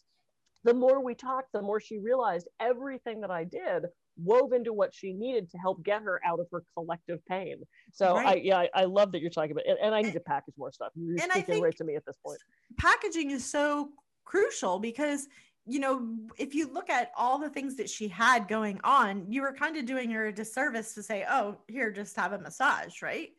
The 0.64 0.74
more 0.76 1.04
we 1.04 1.16
talked, 1.16 1.54
the 1.54 1.62
more 1.62 1.80
she 1.80 1.98
realized 1.98 2.48
everything 2.60 3.22
that 3.22 3.32
I 3.32 3.46
did 3.46 3.86
wove 4.18 4.54
into 4.54 4.74
what 4.74 4.94
she 4.94 5.14
needed 5.14 5.50
to 5.52 5.58
help 5.58 5.84
get 5.84 6.02
her 6.02 6.20
out 6.26 6.40
of 6.40 6.48
her 6.52 6.64
collective 6.76 7.26
pain. 7.28 7.58
So 7.92 8.16
right. 8.16 8.28
I 8.28 8.34
yeah, 8.36 8.58
I, 8.60 8.70
I, 8.74 8.86
love 8.86 9.12
that 9.14 9.22
you're 9.22 9.30
talking 9.30 9.52
about 9.52 9.66
it. 9.66 9.78
And 9.82 9.96
I 9.96 10.02
need 10.02 10.14
to 10.14 10.20
package 10.20 10.56
more 10.58 10.72
stuff. 10.72 10.92
You're 10.96 11.22
and 11.22 11.32
speaking 11.32 11.62
right 11.62 11.76
to 11.78 11.84
me 11.84 11.96
at 11.96 12.06
this 12.06 12.18
point. 12.26 12.40
Packaging 12.78 13.32
is 13.32 13.50
so 13.50 13.90
crucial 14.26 14.80
because 14.80 15.28
you 15.68 15.80
know, 15.80 16.18
if 16.38 16.56
you 16.56 16.72
look 16.74 16.90
at 16.90 17.12
all 17.16 17.38
the 17.38 17.50
things 17.50 17.76
that 17.76 17.90
she 17.90 18.08
had 18.08 18.48
going 18.48 18.80
on, 18.84 19.26
you 19.30 19.44
were 19.44 19.54
kind 19.54 19.78
of 19.78 19.86
doing 19.86 20.10
her 20.10 20.28
a 20.28 20.34
disservice 20.34 20.96
to 20.96 21.04
say, 21.04 21.24
oh, 21.30 21.56
here, 21.68 21.92
just 21.92 22.16
have 22.16 22.34
a 22.34 22.40
massage, 22.40 23.02
right? 23.04 23.30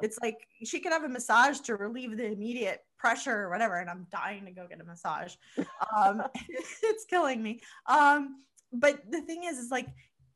It's 0.00 0.18
like 0.22 0.46
she 0.64 0.80
could 0.80 0.92
have 0.92 1.04
a 1.04 1.08
massage 1.08 1.60
to 1.60 1.76
relieve 1.76 2.16
the 2.16 2.26
immediate 2.26 2.80
pressure 2.96 3.42
or 3.42 3.50
whatever, 3.50 3.78
and 3.78 3.90
I'm 3.90 4.06
dying 4.10 4.46
to 4.46 4.52
go 4.52 4.66
get 4.66 4.80
a 4.80 4.84
massage. 4.84 5.34
Um, 5.96 6.22
it's 6.82 7.04
killing 7.04 7.42
me. 7.42 7.60
Um, 7.86 8.42
but 8.72 9.02
the 9.10 9.20
thing 9.20 9.44
is, 9.44 9.58
is 9.58 9.70
like 9.70 9.88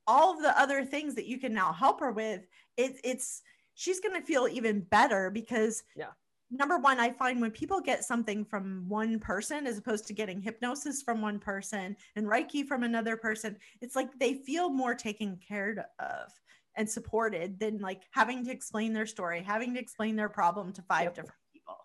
all 0.07 0.35
of 0.35 0.42
the 0.42 0.59
other 0.59 0.85
things 0.85 1.14
that 1.14 1.27
you 1.27 1.38
can 1.38 1.53
now 1.53 1.73
help 1.73 2.01
her 2.01 2.12
with. 2.12 2.47
It, 2.77 3.01
it's 3.05 3.42
she's 3.75 4.01
gonna 4.01 4.23
feel 4.23 4.49
even 4.51 4.81
better 4.81 5.31
because 5.31 5.83
yeah 5.97 6.12
number 6.51 6.79
one, 6.79 7.01
I 7.01 7.11
find 7.11 7.40
when 7.40 7.51
people 7.51 7.81
get 7.81 8.05
something 8.05 8.45
from 8.45 8.85
one 8.88 9.19
person 9.19 9.66
as 9.66 9.79
opposed 9.79 10.07
to 10.07 10.12
getting 10.12 10.40
hypnosis 10.40 11.03
from 11.03 11.21
one 11.21 11.38
person 11.38 11.97
and 12.14 12.27
Reiki 12.27 12.66
from 12.66 12.83
another 12.83 13.16
person, 13.16 13.57
it's 13.81 13.97
like 13.97 14.16
they 14.19 14.35
feel 14.35 14.71
more 14.71 14.95
taken 14.95 15.38
care 15.47 15.87
of 15.99 16.33
and 16.77 16.88
supported 16.88 17.59
than 17.59 17.79
like 17.79 18.03
having 18.12 18.45
to 18.45 18.51
explain 18.51 18.92
their 18.92 19.07
story, 19.07 19.42
having 19.42 19.75
to 19.75 19.81
explain 19.81 20.14
their 20.14 20.29
problem 20.29 20.73
to 20.73 20.83
five 20.83 21.05
yep. 21.05 21.14
different 21.14 21.40
people. 21.53 21.77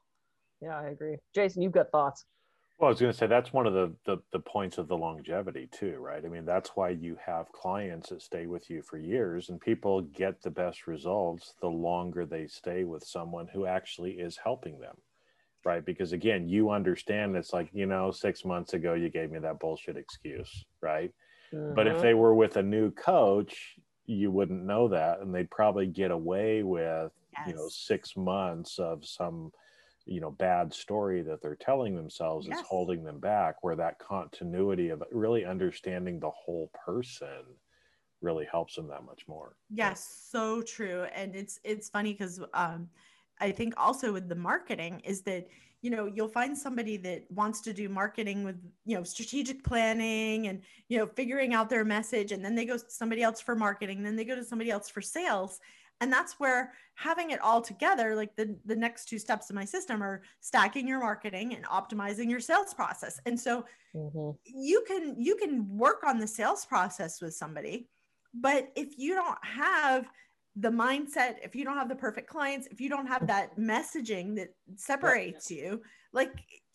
Yeah, 0.61 0.77
I 0.77 0.89
agree. 0.89 1.15
Jason, 1.33 1.61
you've 1.61 1.71
got 1.71 1.91
thoughts. 1.91 2.25
Well, 2.81 2.87
I 2.87 2.93
was 2.93 2.99
going 2.99 3.11
to 3.11 3.17
say 3.17 3.27
that's 3.27 3.53
one 3.53 3.67
of 3.67 3.73
the, 3.73 3.93
the, 4.05 4.17
the 4.31 4.39
points 4.39 4.79
of 4.79 4.87
the 4.87 4.97
longevity 4.97 5.69
too, 5.71 5.97
right? 5.99 6.25
I 6.25 6.27
mean, 6.27 6.45
that's 6.45 6.71
why 6.73 6.89
you 6.89 7.15
have 7.23 7.51
clients 7.51 8.09
that 8.09 8.23
stay 8.23 8.47
with 8.47 8.71
you 8.71 8.81
for 8.81 8.97
years, 8.97 9.49
and 9.49 9.61
people 9.61 10.01
get 10.01 10.41
the 10.41 10.49
best 10.49 10.87
results 10.87 11.53
the 11.61 11.67
longer 11.67 12.25
they 12.25 12.47
stay 12.47 12.83
with 12.83 13.03
someone 13.03 13.47
who 13.53 13.67
actually 13.67 14.13
is 14.13 14.35
helping 14.43 14.79
them, 14.79 14.95
right? 15.63 15.85
Because 15.85 16.11
again, 16.11 16.49
you 16.49 16.71
understand 16.71 17.35
it's 17.35 17.53
like 17.53 17.69
you 17.71 17.85
know, 17.85 18.09
six 18.09 18.43
months 18.43 18.73
ago 18.73 18.95
you 18.95 19.09
gave 19.09 19.29
me 19.29 19.37
that 19.37 19.59
bullshit 19.59 19.95
excuse, 19.95 20.65
right? 20.81 21.13
Mm-hmm. 21.53 21.75
But 21.75 21.85
if 21.85 21.93
mm-hmm. 21.93 22.01
they 22.01 22.13
were 22.15 22.33
with 22.33 22.57
a 22.57 22.63
new 22.63 22.89
coach, 22.89 23.75
you 24.07 24.31
wouldn't 24.31 24.65
know 24.65 24.87
that 24.87 25.19
and 25.19 25.35
they'd 25.35 25.51
probably 25.51 25.85
get 25.85 26.09
away 26.09 26.63
with 26.63 27.11
yes. 27.37 27.47
you 27.47 27.53
know 27.53 27.67
six 27.69 28.17
months 28.17 28.79
of 28.79 29.05
some 29.05 29.51
you 30.05 30.19
know 30.19 30.31
bad 30.31 30.73
story 30.73 31.21
that 31.21 31.41
they're 31.41 31.55
telling 31.55 31.95
themselves 31.95 32.47
yes. 32.47 32.59
is 32.59 32.65
holding 32.65 33.03
them 33.03 33.19
back 33.19 33.55
where 33.61 33.75
that 33.75 33.99
continuity 33.99 34.89
of 34.89 35.03
really 35.11 35.45
understanding 35.45 36.19
the 36.19 36.31
whole 36.31 36.69
person 36.85 37.43
really 38.21 38.47
helps 38.51 38.75
them 38.75 38.87
that 38.87 39.03
much 39.03 39.23
more 39.27 39.55
yes 39.69 40.27
so 40.29 40.61
true 40.61 41.05
and 41.15 41.35
it's 41.35 41.59
it's 41.63 41.89
funny 41.89 42.13
because 42.13 42.39
um 42.53 42.87
i 43.39 43.51
think 43.51 43.73
also 43.77 44.11
with 44.11 44.27
the 44.29 44.35
marketing 44.35 44.99
is 45.03 45.21
that 45.21 45.47
you 45.81 45.89
know 45.89 46.05
you'll 46.05 46.27
find 46.27 46.55
somebody 46.55 46.97
that 46.97 47.23
wants 47.29 47.61
to 47.61 47.73
do 47.73 47.89
marketing 47.89 48.43
with 48.43 48.55
you 48.85 48.95
know 48.95 49.03
strategic 49.03 49.63
planning 49.63 50.47
and 50.47 50.61
you 50.87 50.97
know 50.97 51.07
figuring 51.07 51.53
out 51.53 51.69
their 51.69 51.85
message 51.85 52.31
and 52.31 52.43
then 52.45 52.55
they 52.55 52.65
go 52.65 52.77
to 52.77 52.83
somebody 52.87 53.23
else 53.23 53.41
for 53.41 53.55
marketing 53.55 54.03
then 54.03 54.15
they 54.15 54.25
go 54.25 54.35
to 54.35 54.43
somebody 54.43 54.69
else 54.69 54.89
for 54.89 55.01
sales 55.01 55.59
and 56.01 56.11
that's 56.11 56.39
where 56.39 56.73
having 56.95 57.31
it 57.31 57.39
all 57.41 57.61
together 57.61 58.15
like 58.15 58.35
the 58.35 58.57
the 58.65 58.75
next 58.75 59.05
two 59.05 59.17
steps 59.17 59.49
in 59.49 59.55
my 59.55 59.63
system 59.63 60.03
are 60.03 60.21
stacking 60.41 60.87
your 60.87 60.99
marketing 60.99 61.55
and 61.55 61.63
optimizing 61.65 62.29
your 62.29 62.39
sales 62.39 62.73
process. 62.73 63.19
And 63.25 63.39
so 63.39 63.65
mm-hmm. 63.95 64.31
you 64.43 64.83
can 64.87 65.15
you 65.17 65.35
can 65.35 65.65
work 65.77 66.03
on 66.05 66.19
the 66.19 66.27
sales 66.27 66.65
process 66.65 67.21
with 67.21 67.33
somebody 67.33 67.87
but 68.33 68.71
if 68.75 68.97
you 68.97 69.13
don't 69.15 69.37
have 69.43 70.09
the 70.57 70.69
mindset 70.69 71.35
if 71.43 71.55
you 71.55 71.63
don't 71.63 71.77
have 71.77 71.89
the 71.89 71.95
perfect 71.95 72.29
clients 72.29 72.67
if 72.71 72.81
you 72.81 72.89
don't 72.89 73.07
have 73.07 73.25
that 73.25 73.57
messaging 73.57 74.35
that 74.35 74.49
separates 74.75 75.49
you 75.49 75.81
like 76.11 76.33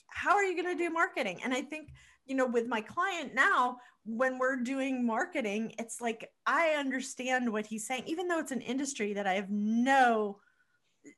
how 0.09 0.35
are 0.35 0.45
you 0.45 0.61
going 0.61 0.77
to 0.77 0.83
do 0.83 0.91
marketing? 0.91 1.41
And 1.45 1.53
i 1.53 1.61
think 1.61 1.91
you 2.27 2.35
know 2.35 2.47
with 2.47 2.67
my 2.67 2.81
client 2.81 3.35
now 3.35 3.77
when 4.05 4.39
we're 4.39 4.57
doing 4.57 5.05
marketing 5.05 5.73
it's 5.79 6.01
like 6.01 6.31
i 6.47 6.71
understand 6.71 7.51
what 7.51 7.67
he's 7.67 7.87
saying 7.87 8.03
even 8.07 8.29
though 8.29 8.39
it's 8.39 8.53
an 8.53 8.61
industry 8.61 9.13
that 9.13 9.27
i 9.27 9.35
have 9.35 9.51
no 9.51 10.39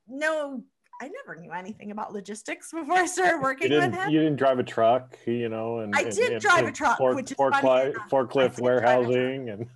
no 0.07 0.63
I 1.01 1.09
never 1.09 1.41
knew 1.41 1.53
anything 1.53 1.93
about 1.93 2.13
logistics 2.13 2.73
before 2.73 2.97
I 2.97 3.07
started 3.07 3.41
working 3.41 3.71
with 3.71 3.95
him. 3.95 4.11
You 4.11 4.19
didn't 4.19 4.37
drive 4.37 4.59
a 4.59 4.65
truck, 4.65 5.17
you 5.27 5.49
know, 5.49 5.79
and 5.79 5.95
I 5.95 6.03
did 6.03 6.33
and, 6.33 6.43
drive 6.43 6.67
a 6.67 6.73
truck, 6.73 6.99
fork, 6.99 7.15
which 7.15 7.31
is 7.31 7.37
forklift, 7.37 7.95
forklift 8.11 8.61
warehousing, 8.61 9.49
and 9.49 9.67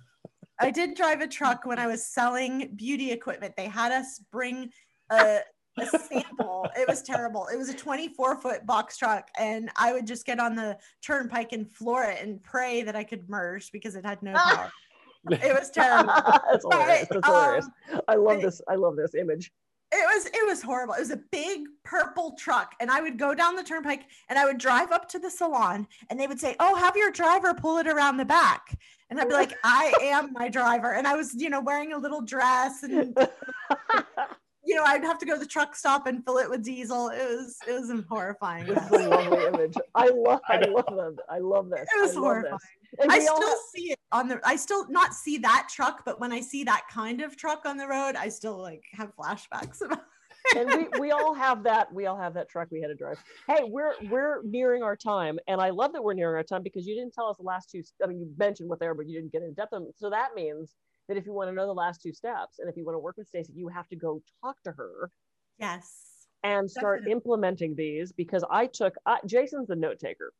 I 0.59 0.71
did 0.71 0.95
drive 0.95 1.21
a 1.21 1.27
truck 1.27 1.65
when 1.65 1.79
I 1.79 1.87
was 1.87 2.05
selling 2.05 2.73
beauty 2.75 3.11
equipment. 3.11 3.55
They 3.55 3.67
had 3.67 3.91
us 3.91 4.19
bring 4.31 4.69
a, 5.09 5.39
a 5.77 5.85
sample. 5.85 6.67
It 6.77 6.87
was 6.87 7.01
terrible. 7.01 7.47
It 7.51 7.57
was 7.57 7.69
a 7.69 7.73
24 7.73 8.37
foot 8.41 8.65
box 8.65 8.97
truck, 8.97 9.29
and 9.37 9.69
I 9.75 9.93
would 9.93 10.05
just 10.07 10.25
get 10.25 10.39
on 10.39 10.55
the 10.55 10.77
turnpike 11.01 11.51
and 11.51 11.69
floor 11.69 12.03
it 12.03 12.21
and 12.21 12.41
pray 12.43 12.83
that 12.83 12.95
I 12.95 13.03
could 13.03 13.29
merge 13.29 13.71
because 13.71 13.95
it 13.95 14.05
had 14.05 14.21
no 14.21 14.33
power. 14.33 14.71
it 15.31 15.53
was 15.57 15.69
terrible. 15.69 16.13
That's 16.51 16.63
hilarious. 16.63 17.07
That's 17.09 17.27
hilarious. 17.27 17.65
Um, 17.93 18.01
I 18.07 18.15
love 18.15 18.41
this. 18.41 18.61
I 18.67 18.75
love 18.75 18.95
this 18.95 19.15
image. 19.15 19.51
it 19.91 20.05
was 20.15 20.25
it 20.27 20.45
was 20.45 20.61
horrible. 20.61 20.95
It 20.95 20.99
was 20.99 21.11
a 21.11 21.21
big 21.31 21.61
purple 21.83 22.35
truck, 22.37 22.75
and 22.79 22.91
I 22.91 23.01
would 23.01 23.17
go 23.17 23.33
down 23.33 23.55
the 23.55 23.63
turnpike 23.63 24.03
and 24.29 24.37
I 24.37 24.45
would 24.45 24.57
drive 24.57 24.91
up 24.91 25.07
to 25.09 25.19
the 25.19 25.29
salon, 25.29 25.87
and 26.09 26.19
they 26.19 26.27
would 26.27 26.39
say, 26.39 26.55
"Oh, 26.59 26.75
have 26.75 26.97
your 26.97 27.11
driver 27.11 27.53
pull 27.53 27.77
it 27.77 27.87
around 27.87 28.17
the 28.17 28.25
back," 28.25 28.77
and 29.09 29.19
I'd 29.19 29.27
be 29.29 29.33
like, 29.33 29.53
"I 29.63 29.93
am 30.01 30.33
my 30.33 30.49
driver," 30.49 30.93
and 30.93 31.07
I 31.07 31.15
was 31.15 31.33
you 31.35 31.49
know 31.49 31.61
wearing 31.61 31.93
a 31.93 31.97
little 31.97 32.21
dress 32.21 32.83
and. 32.83 33.17
you 34.65 34.75
know, 34.75 34.83
I'd 34.85 35.03
have 35.03 35.17
to 35.19 35.25
go 35.25 35.33
to 35.33 35.39
the 35.39 35.45
truck 35.45 35.75
stop 35.75 36.07
and 36.07 36.23
fill 36.23 36.37
it 36.37 36.49
with 36.49 36.63
diesel. 36.63 37.09
It 37.09 37.17
was 37.17 37.57
it 37.67 37.73
was 37.73 37.91
horrifying. 38.07 38.65
This 38.65 38.83
is 38.83 38.91
a 38.91 39.09
lovely 39.09 39.45
image. 39.45 39.75
I 39.95 40.09
love 40.09 40.41
I 40.49 40.57
love 40.59 40.95
them. 40.95 41.17
I 41.29 41.39
love 41.39 41.69
this. 41.69 41.87
It 41.95 42.01
was 42.01 42.15
I 42.15 42.19
horrifying. 42.19 42.59
I 43.09 43.19
still 43.19 43.41
have- 43.41 43.57
see 43.75 43.91
it 43.91 43.99
on 44.11 44.27
the 44.27 44.39
I 44.43 44.55
still 44.55 44.87
not 44.89 45.13
see 45.13 45.37
that 45.39 45.67
truck, 45.71 46.03
but 46.05 46.19
when 46.19 46.31
I 46.31 46.41
see 46.41 46.63
that 46.65 46.83
kind 46.91 47.21
of 47.21 47.35
truck 47.35 47.65
on 47.65 47.77
the 47.77 47.87
road, 47.87 48.15
I 48.15 48.29
still 48.29 48.61
like 48.61 48.83
have 48.93 49.15
flashbacks 49.15 49.81
about 49.81 50.03
and 50.55 50.69
we, 50.73 50.99
we 50.99 51.11
all 51.11 51.33
have 51.33 51.63
that 51.63 51.91
we 51.93 52.05
all 52.05 52.17
have 52.17 52.33
that 52.33 52.49
truck 52.49 52.67
we 52.71 52.81
had 52.81 52.87
to 52.87 52.95
drive 52.95 53.17
hey 53.47 53.61
we're 53.63 53.93
we're 54.09 54.41
nearing 54.43 54.83
our 54.83 54.95
time 54.95 55.39
and 55.47 55.61
i 55.61 55.69
love 55.69 55.93
that 55.93 56.03
we're 56.03 56.13
nearing 56.13 56.35
our 56.35 56.43
time 56.43 56.61
because 56.61 56.85
you 56.85 56.95
didn't 56.95 57.13
tell 57.13 57.27
us 57.27 57.37
the 57.37 57.43
last 57.43 57.69
two 57.69 57.81
i 58.03 58.07
mean 58.07 58.19
you 58.19 58.29
mentioned 58.37 58.69
what 58.69 58.79
they 58.79 58.85
are 58.85 58.93
but 58.93 59.07
you 59.07 59.19
didn't 59.19 59.31
get 59.31 59.41
in 59.41 59.53
depth 59.53 59.73
on 59.73 59.87
so 59.95 60.09
that 60.09 60.29
means 60.35 60.75
that 61.07 61.17
if 61.17 61.25
you 61.25 61.33
want 61.33 61.49
to 61.49 61.55
know 61.55 61.65
the 61.65 61.73
last 61.73 62.01
two 62.01 62.13
steps 62.13 62.59
and 62.59 62.69
if 62.69 62.77
you 62.77 62.85
want 62.85 62.95
to 62.95 62.99
work 62.99 63.17
with 63.17 63.27
Stacy, 63.27 63.53
you 63.55 63.67
have 63.67 63.87
to 63.89 63.95
go 63.95 64.21
talk 64.43 64.55
to 64.63 64.71
her. 64.71 65.09
Yes. 65.59 66.27
And 66.43 66.69
start 66.69 66.99
Definitely. 66.99 67.11
implementing 67.13 67.75
these 67.75 68.11
because 68.11 68.43
I 68.49 68.67
took, 68.67 68.95
uh, 69.05 69.17
Jason's 69.25 69.67
the 69.67 69.75
note 69.75 69.99
taker. 69.99 70.33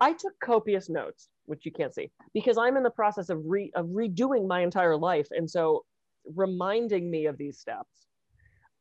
I 0.00 0.12
took 0.12 0.38
copious 0.40 0.90
notes, 0.90 1.28
which 1.46 1.64
you 1.64 1.72
can't 1.72 1.94
see, 1.94 2.10
because 2.34 2.58
I'm 2.58 2.76
in 2.76 2.82
the 2.82 2.90
process 2.90 3.30
of, 3.30 3.40
re, 3.44 3.70
of 3.74 3.86
redoing 3.86 4.46
my 4.46 4.60
entire 4.60 4.96
life. 4.96 5.28
And 5.30 5.48
so 5.48 5.84
reminding 6.34 7.10
me 7.10 7.26
of 7.26 7.38
these 7.38 7.58
steps 7.58 8.06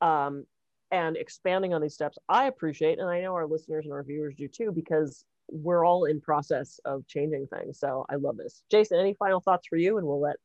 um, 0.02 0.46
and 0.92 1.16
expanding 1.16 1.74
on 1.74 1.82
these 1.82 1.94
steps, 1.94 2.18
I 2.28 2.46
appreciate. 2.46 3.00
And 3.00 3.10
I 3.10 3.22
know 3.22 3.34
our 3.34 3.48
listeners 3.48 3.86
and 3.86 3.94
our 3.94 4.04
viewers 4.04 4.36
do 4.36 4.48
too, 4.48 4.72
because 4.74 5.24
we're 5.50 5.86
all 5.86 6.06
in 6.06 6.20
process 6.20 6.80
of 6.86 7.06
changing 7.08 7.48
things. 7.48 7.80
So 7.80 8.06
I 8.10 8.16
love 8.16 8.38
this. 8.38 8.64
Jason, 8.72 9.00
any 9.00 9.14
final 9.14 9.42
thoughts 9.42 9.68
for 9.68 9.78
you? 9.78 9.98
And 9.98 10.08
we'll 10.08 10.22
let 10.22 10.38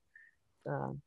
um, 0.69 1.01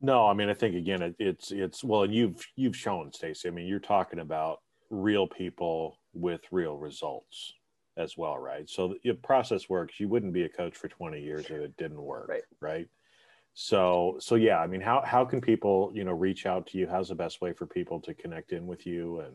no, 0.00 0.26
I 0.26 0.32
mean, 0.32 0.48
I 0.48 0.54
think 0.54 0.76
again, 0.76 1.02
it, 1.02 1.14
it's 1.18 1.52
it's 1.52 1.84
well, 1.84 2.04
and 2.04 2.14
you've 2.14 2.46
you've 2.56 2.76
shown 2.76 3.12
Stacy. 3.12 3.48
I 3.48 3.50
mean, 3.50 3.66
you're 3.66 3.78
talking 3.78 4.20
about 4.20 4.60
real 4.88 5.26
people 5.26 5.98
with 6.14 6.40
real 6.50 6.76
results 6.76 7.52
as 7.96 8.16
well, 8.16 8.38
right? 8.38 8.68
So 8.68 8.94
the 9.04 9.12
process 9.12 9.68
works. 9.68 10.00
You 10.00 10.08
wouldn't 10.08 10.32
be 10.32 10.44
a 10.44 10.48
coach 10.48 10.76
for 10.76 10.88
20 10.88 11.20
years 11.20 11.44
if 11.46 11.52
it 11.52 11.76
didn't 11.76 12.00
work, 12.00 12.28
right? 12.28 12.42
right? 12.60 12.88
So 13.52 14.16
so 14.20 14.36
yeah, 14.36 14.58
I 14.58 14.66
mean, 14.66 14.80
how 14.80 15.02
how 15.04 15.24
can 15.24 15.40
people 15.40 15.90
you 15.94 16.04
know 16.04 16.12
reach 16.12 16.46
out 16.46 16.66
to 16.68 16.78
you? 16.78 16.88
How's 16.88 17.08
the 17.08 17.14
best 17.14 17.40
way 17.40 17.52
for 17.52 17.66
people 17.66 18.00
to 18.00 18.14
connect 18.14 18.52
in 18.52 18.66
with 18.66 18.86
you 18.86 19.20
and 19.20 19.34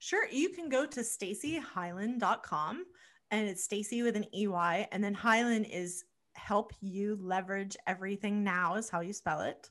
Sure, 0.00 0.26
you 0.28 0.48
can 0.48 0.68
go 0.68 0.84
to 0.84 1.00
stacyhyland.com 1.00 2.84
and 3.30 3.48
it's 3.48 3.62
Stacy 3.62 4.02
with 4.02 4.16
an 4.16 4.24
EY 4.34 4.88
and 4.90 5.04
then 5.04 5.14
Hyland 5.14 5.66
is 5.70 6.02
help 6.34 6.72
you 6.80 7.18
leverage 7.20 7.76
everything 7.86 8.42
now 8.42 8.74
is 8.74 8.90
how 8.90 9.00
you 9.00 9.12
spell 9.12 9.40
it. 9.40 9.68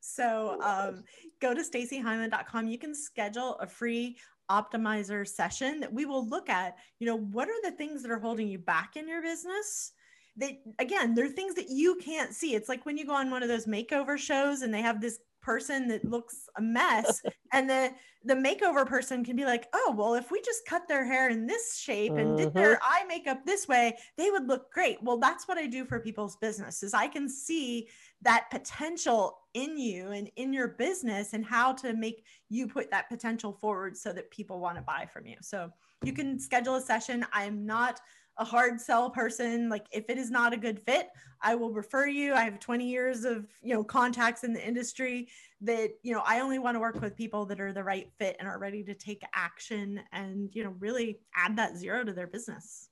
So 0.00 0.60
um, 0.62 1.04
go 1.40 1.54
to 1.54 1.62
stacyhyland.com. 1.62 2.66
You 2.66 2.78
can 2.78 2.94
schedule 2.94 3.56
a 3.60 3.66
free 3.66 4.16
optimizer 4.50 5.26
session 5.26 5.80
that 5.80 5.92
we 5.92 6.04
will 6.04 6.28
look 6.28 6.50
at, 6.50 6.76
you 6.98 7.06
know, 7.06 7.16
what 7.16 7.48
are 7.48 7.62
the 7.62 7.76
things 7.76 8.02
that 8.02 8.10
are 8.10 8.18
holding 8.18 8.48
you 8.48 8.58
back 8.58 8.96
in 8.96 9.08
your 9.08 9.22
business? 9.22 9.92
That 10.36 10.52
again, 10.78 11.14
they're 11.14 11.28
things 11.28 11.54
that 11.54 11.68
you 11.68 11.96
can't 11.96 12.34
see. 12.34 12.54
It's 12.54 12.68
like 12.68 12.84
when 12.84 12.96
you 12.96 13.06
go 13.06 13.14
on 13.14 13.30
one 13.30 13.42
of 13.42 13.48
those 13.48 13.66
makeover 13.66 14.18
shows 14.18 14.62
and 14.62 14.74
they 14.74 14.82
have 14.82 15.00
this 15.00 15.18
person 15.42 15.88
that 15.88 16.04
looks 16.04 16.48
a 16.56 16.62
mess. 16.62 17.22
And 17.54 17.68
the 17.68 17.92
the 18.24 18.34
makeover 18.34 18.86
person 18.86 19.22
can 19.22 19.36
be 19.36 19.44
like 19.44 19.66
oh 19.74 19.94
well 19.94 20.14
if 20.14 20.30
we 20.30 20.40
just 20.40 20.64
cut 20.64 20.88
their 20.88 21.04
hair 21.04 21.28
in 21.28 21.46
this 21.46 21.76
shape 21.76 22.12
and 22.12 22.34
did 22.38 22.54
their 22.54 22.76
mm-hmm. 22.76 22.82
eye 22.82 23.04
makeup 23.06 23.44
this 23.44 23.68
way 23.68 23.98
they 24.16 24.30
would 24.30 24.48
look 24.48 24.72
great. 24.72 24.96
Well 25.02 25.18
that's 25.18 25.46
what 25.46 25.58
i 25.58 25.66
do 25.66 25.84
for 25.84 26.00
people's 26.00 26.36
businesses 26.36 26.94
i 26.94 27.08
can 27.08 27.28
see 27.28 27.88
that 28.22 28.46
potential 28.50 29.38
in 29.54 29.76
you 29.76 30.08
and 30.12 30.30
in 30.36 30.52
your 30.52 30.68
business 30.68 31.32
and 31.32 31.44
how 31.44 31.72
to 31.72 31.92
make 31.92 32.24
you 32.48 32.66
put 32.66 32.90
that 32.90 33.08
potential 33.08 33.52
forward 33.52 33.96
so 33.96 34.12
that 34.12 34.30
people 34.30 34.60
want 34.60 34.76
to 34.76 34.82
buy 34.82 35.06
from 35.12 35.26
you. 35.26 35.36
So 35.42 35.70
you 36.04 36.12
can 36.12 36.38
schedule 36.38 36.76
a 36.76 36.80
session. 36.80 37.26
I'm 37.32 37.66
not 37.66 38.00
a 38.38 38.44
hard 38.44 38.80
sell 38.80 39.10
person 39.10 39.68
like 39.68 39.86
if 39.92 40.04
it 40.08 40.18
is 40.18 40.30
not 40.30 40.52
a 40.52 40.56
good 40.56 40.80
fit 40.80 41.08
i 41.42 41.54
will 41.54 41.72
refer 41.72 42.06
you. 42.06 42.32
I 42.34 42.44
have 42.44 42.60
20 42.60 42.88
years 42.88 43.24
of 43.24 43.46
you 43.62 43.74
know 43.74 43.84
contacts 43.84 44.44
in 44.44 44.52
the 44.52 44.66
industry 44.66 45.28
that 45.60 45.90
you 46.02 46.12
know 46.12 46.22
i 46.26 46.40
only 46.40 46.58
want 46.58 46.74
to 46.76 46.80
work 46.80 47.00
with 47.00 47.16
people 47.16 47.44
that 47.46 47.60
are 47.60 47.72
the 47.72 47.84
right 47.84 48.08
fit 48.18 48.36
and 48.38 48.48
are 48.48 48.58
ready 48.58 48.82
to 48.84 48.94
take 48.94 49.22
action 49.34 50.00
and 50.12 50.50
you 50.52 50.64
know 50.64 50.74
really 50.78 51.20
add 51.36 51.56
that 51.56 51.76
zero 51.76 52.04
to 52.04 52.12
their 52.12 52.26
business. 52.26 52.88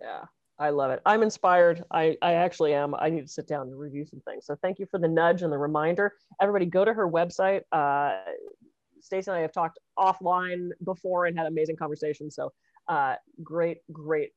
Yeah 0.00 0.24
i 0.56 0.70
love 0.70 0.92
it. 0.92 1.00
I'm 1.04 1.22
inspired. 1.22 1.82
I 1.90 2.16
i 2.22 2.34
actually 2.34 2.74
am. 2.74 2.94
I 2.94 3.10
need 3.10 3.22
to 3.22 3.32
sit 3.32 3.48
down 3.48 3.62
and 3.62 3.78
review 3.78 4.06
some 4.06 4.20
things. 4.20 4.46
So 4.46 4.56
thank 4.62 4.78
you 4.78 4.86
for 4.86 4.98
the 4.98 5.08
nudge 5.08 5.42
and 5.42 5.52
the 5.52 5.58
reminder. 5.58 6.12
Everybody 6.40 6.66
go 6.66 6.84
to 6.84 6.94
her 6.94 7.08
website. 7.10 7.62
Uh 7.72 8.20
Stacey 9.04 9.30
and 9.30 9.38
I 9.38 9.42
have 9.42 9.52
talked 9.52 9.78
offline 9.98 10.70
before 10.84 11.26
and 11.26 11.36
had 11.36 11.46
amazing 11.46 11.76
conversations. 11.76 12.34
So 12.34 12.52
uh, 12.88 13.14
great, 13.42 13.78
great 13.92 14.30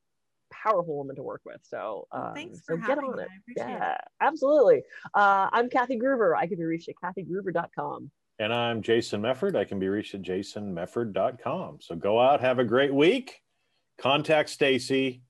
powerful 0.52 0.96
woman 0.98 1.16
to 1.16 1.24
work 1.24 1.42
with. 1.46 1.60
So, 1.64 2.08
um, 2.12 2.34
thanks 2.34 2.62
for 2.66 2.80
so 2.80 2.88
get 2.88 2.98
on 2.98 3.20
it. 3.20 3.28
Yeah, 3.56 3.94
it. 3.94 4.02
absolutely. 4.22 4.84
Uh, 5.14 5.50
I'm 5.52 5.70
Kathy 5.70 6.00
Gruver. 6.00 6.36
I 6.36 6.48
can 6.48 6.58
be 6.58 6.64
reached 6.64 6.90
at 6.90 6.96
kathygruver.com. 7.04 8.12
And 8.40 8.54
I'm 8.54 8.82
Jason 8.82 9.22
Mefford. 9.22 9.56
I 9.56 9.64
can 9.64 9.80
be 9.80 9.90
reached 9.90 10.14
at 10.14 10.22
jasonmefford.com. 10.22 11.80
So 11.82 11.96
go 11.96 12.20
out, 12.20 12.42
have 12.42 12.60
a 12.60 12.66
great 12.66 12.94
week. 12.94 13.42
Contact 13.98 14.50
Stacy, 14.50 15.24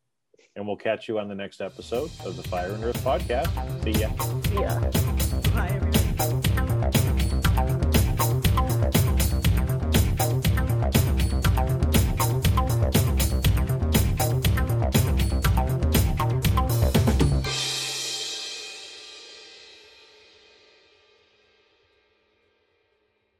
and 0.58 0.68
we'll 0.68 0.76
catch 0.76 1.08
you 1.08 1.20
on 1.20 1.30
the 1.30 1.36
next 1.36 1.62
episode 1.62 2.12
of 2.26 2.36
the 2.36 2.44
Fire 2.44 2.74
and 2.74 2.84
Earth 2.84 3.02
podcast. 3.04 3.48
See 3.84 4.02
ya. 4.02 4.10
See 4.50 4.56
ya. 4.56 4.80
Bye, 4.80 4.88
everyone. 4.88 5.07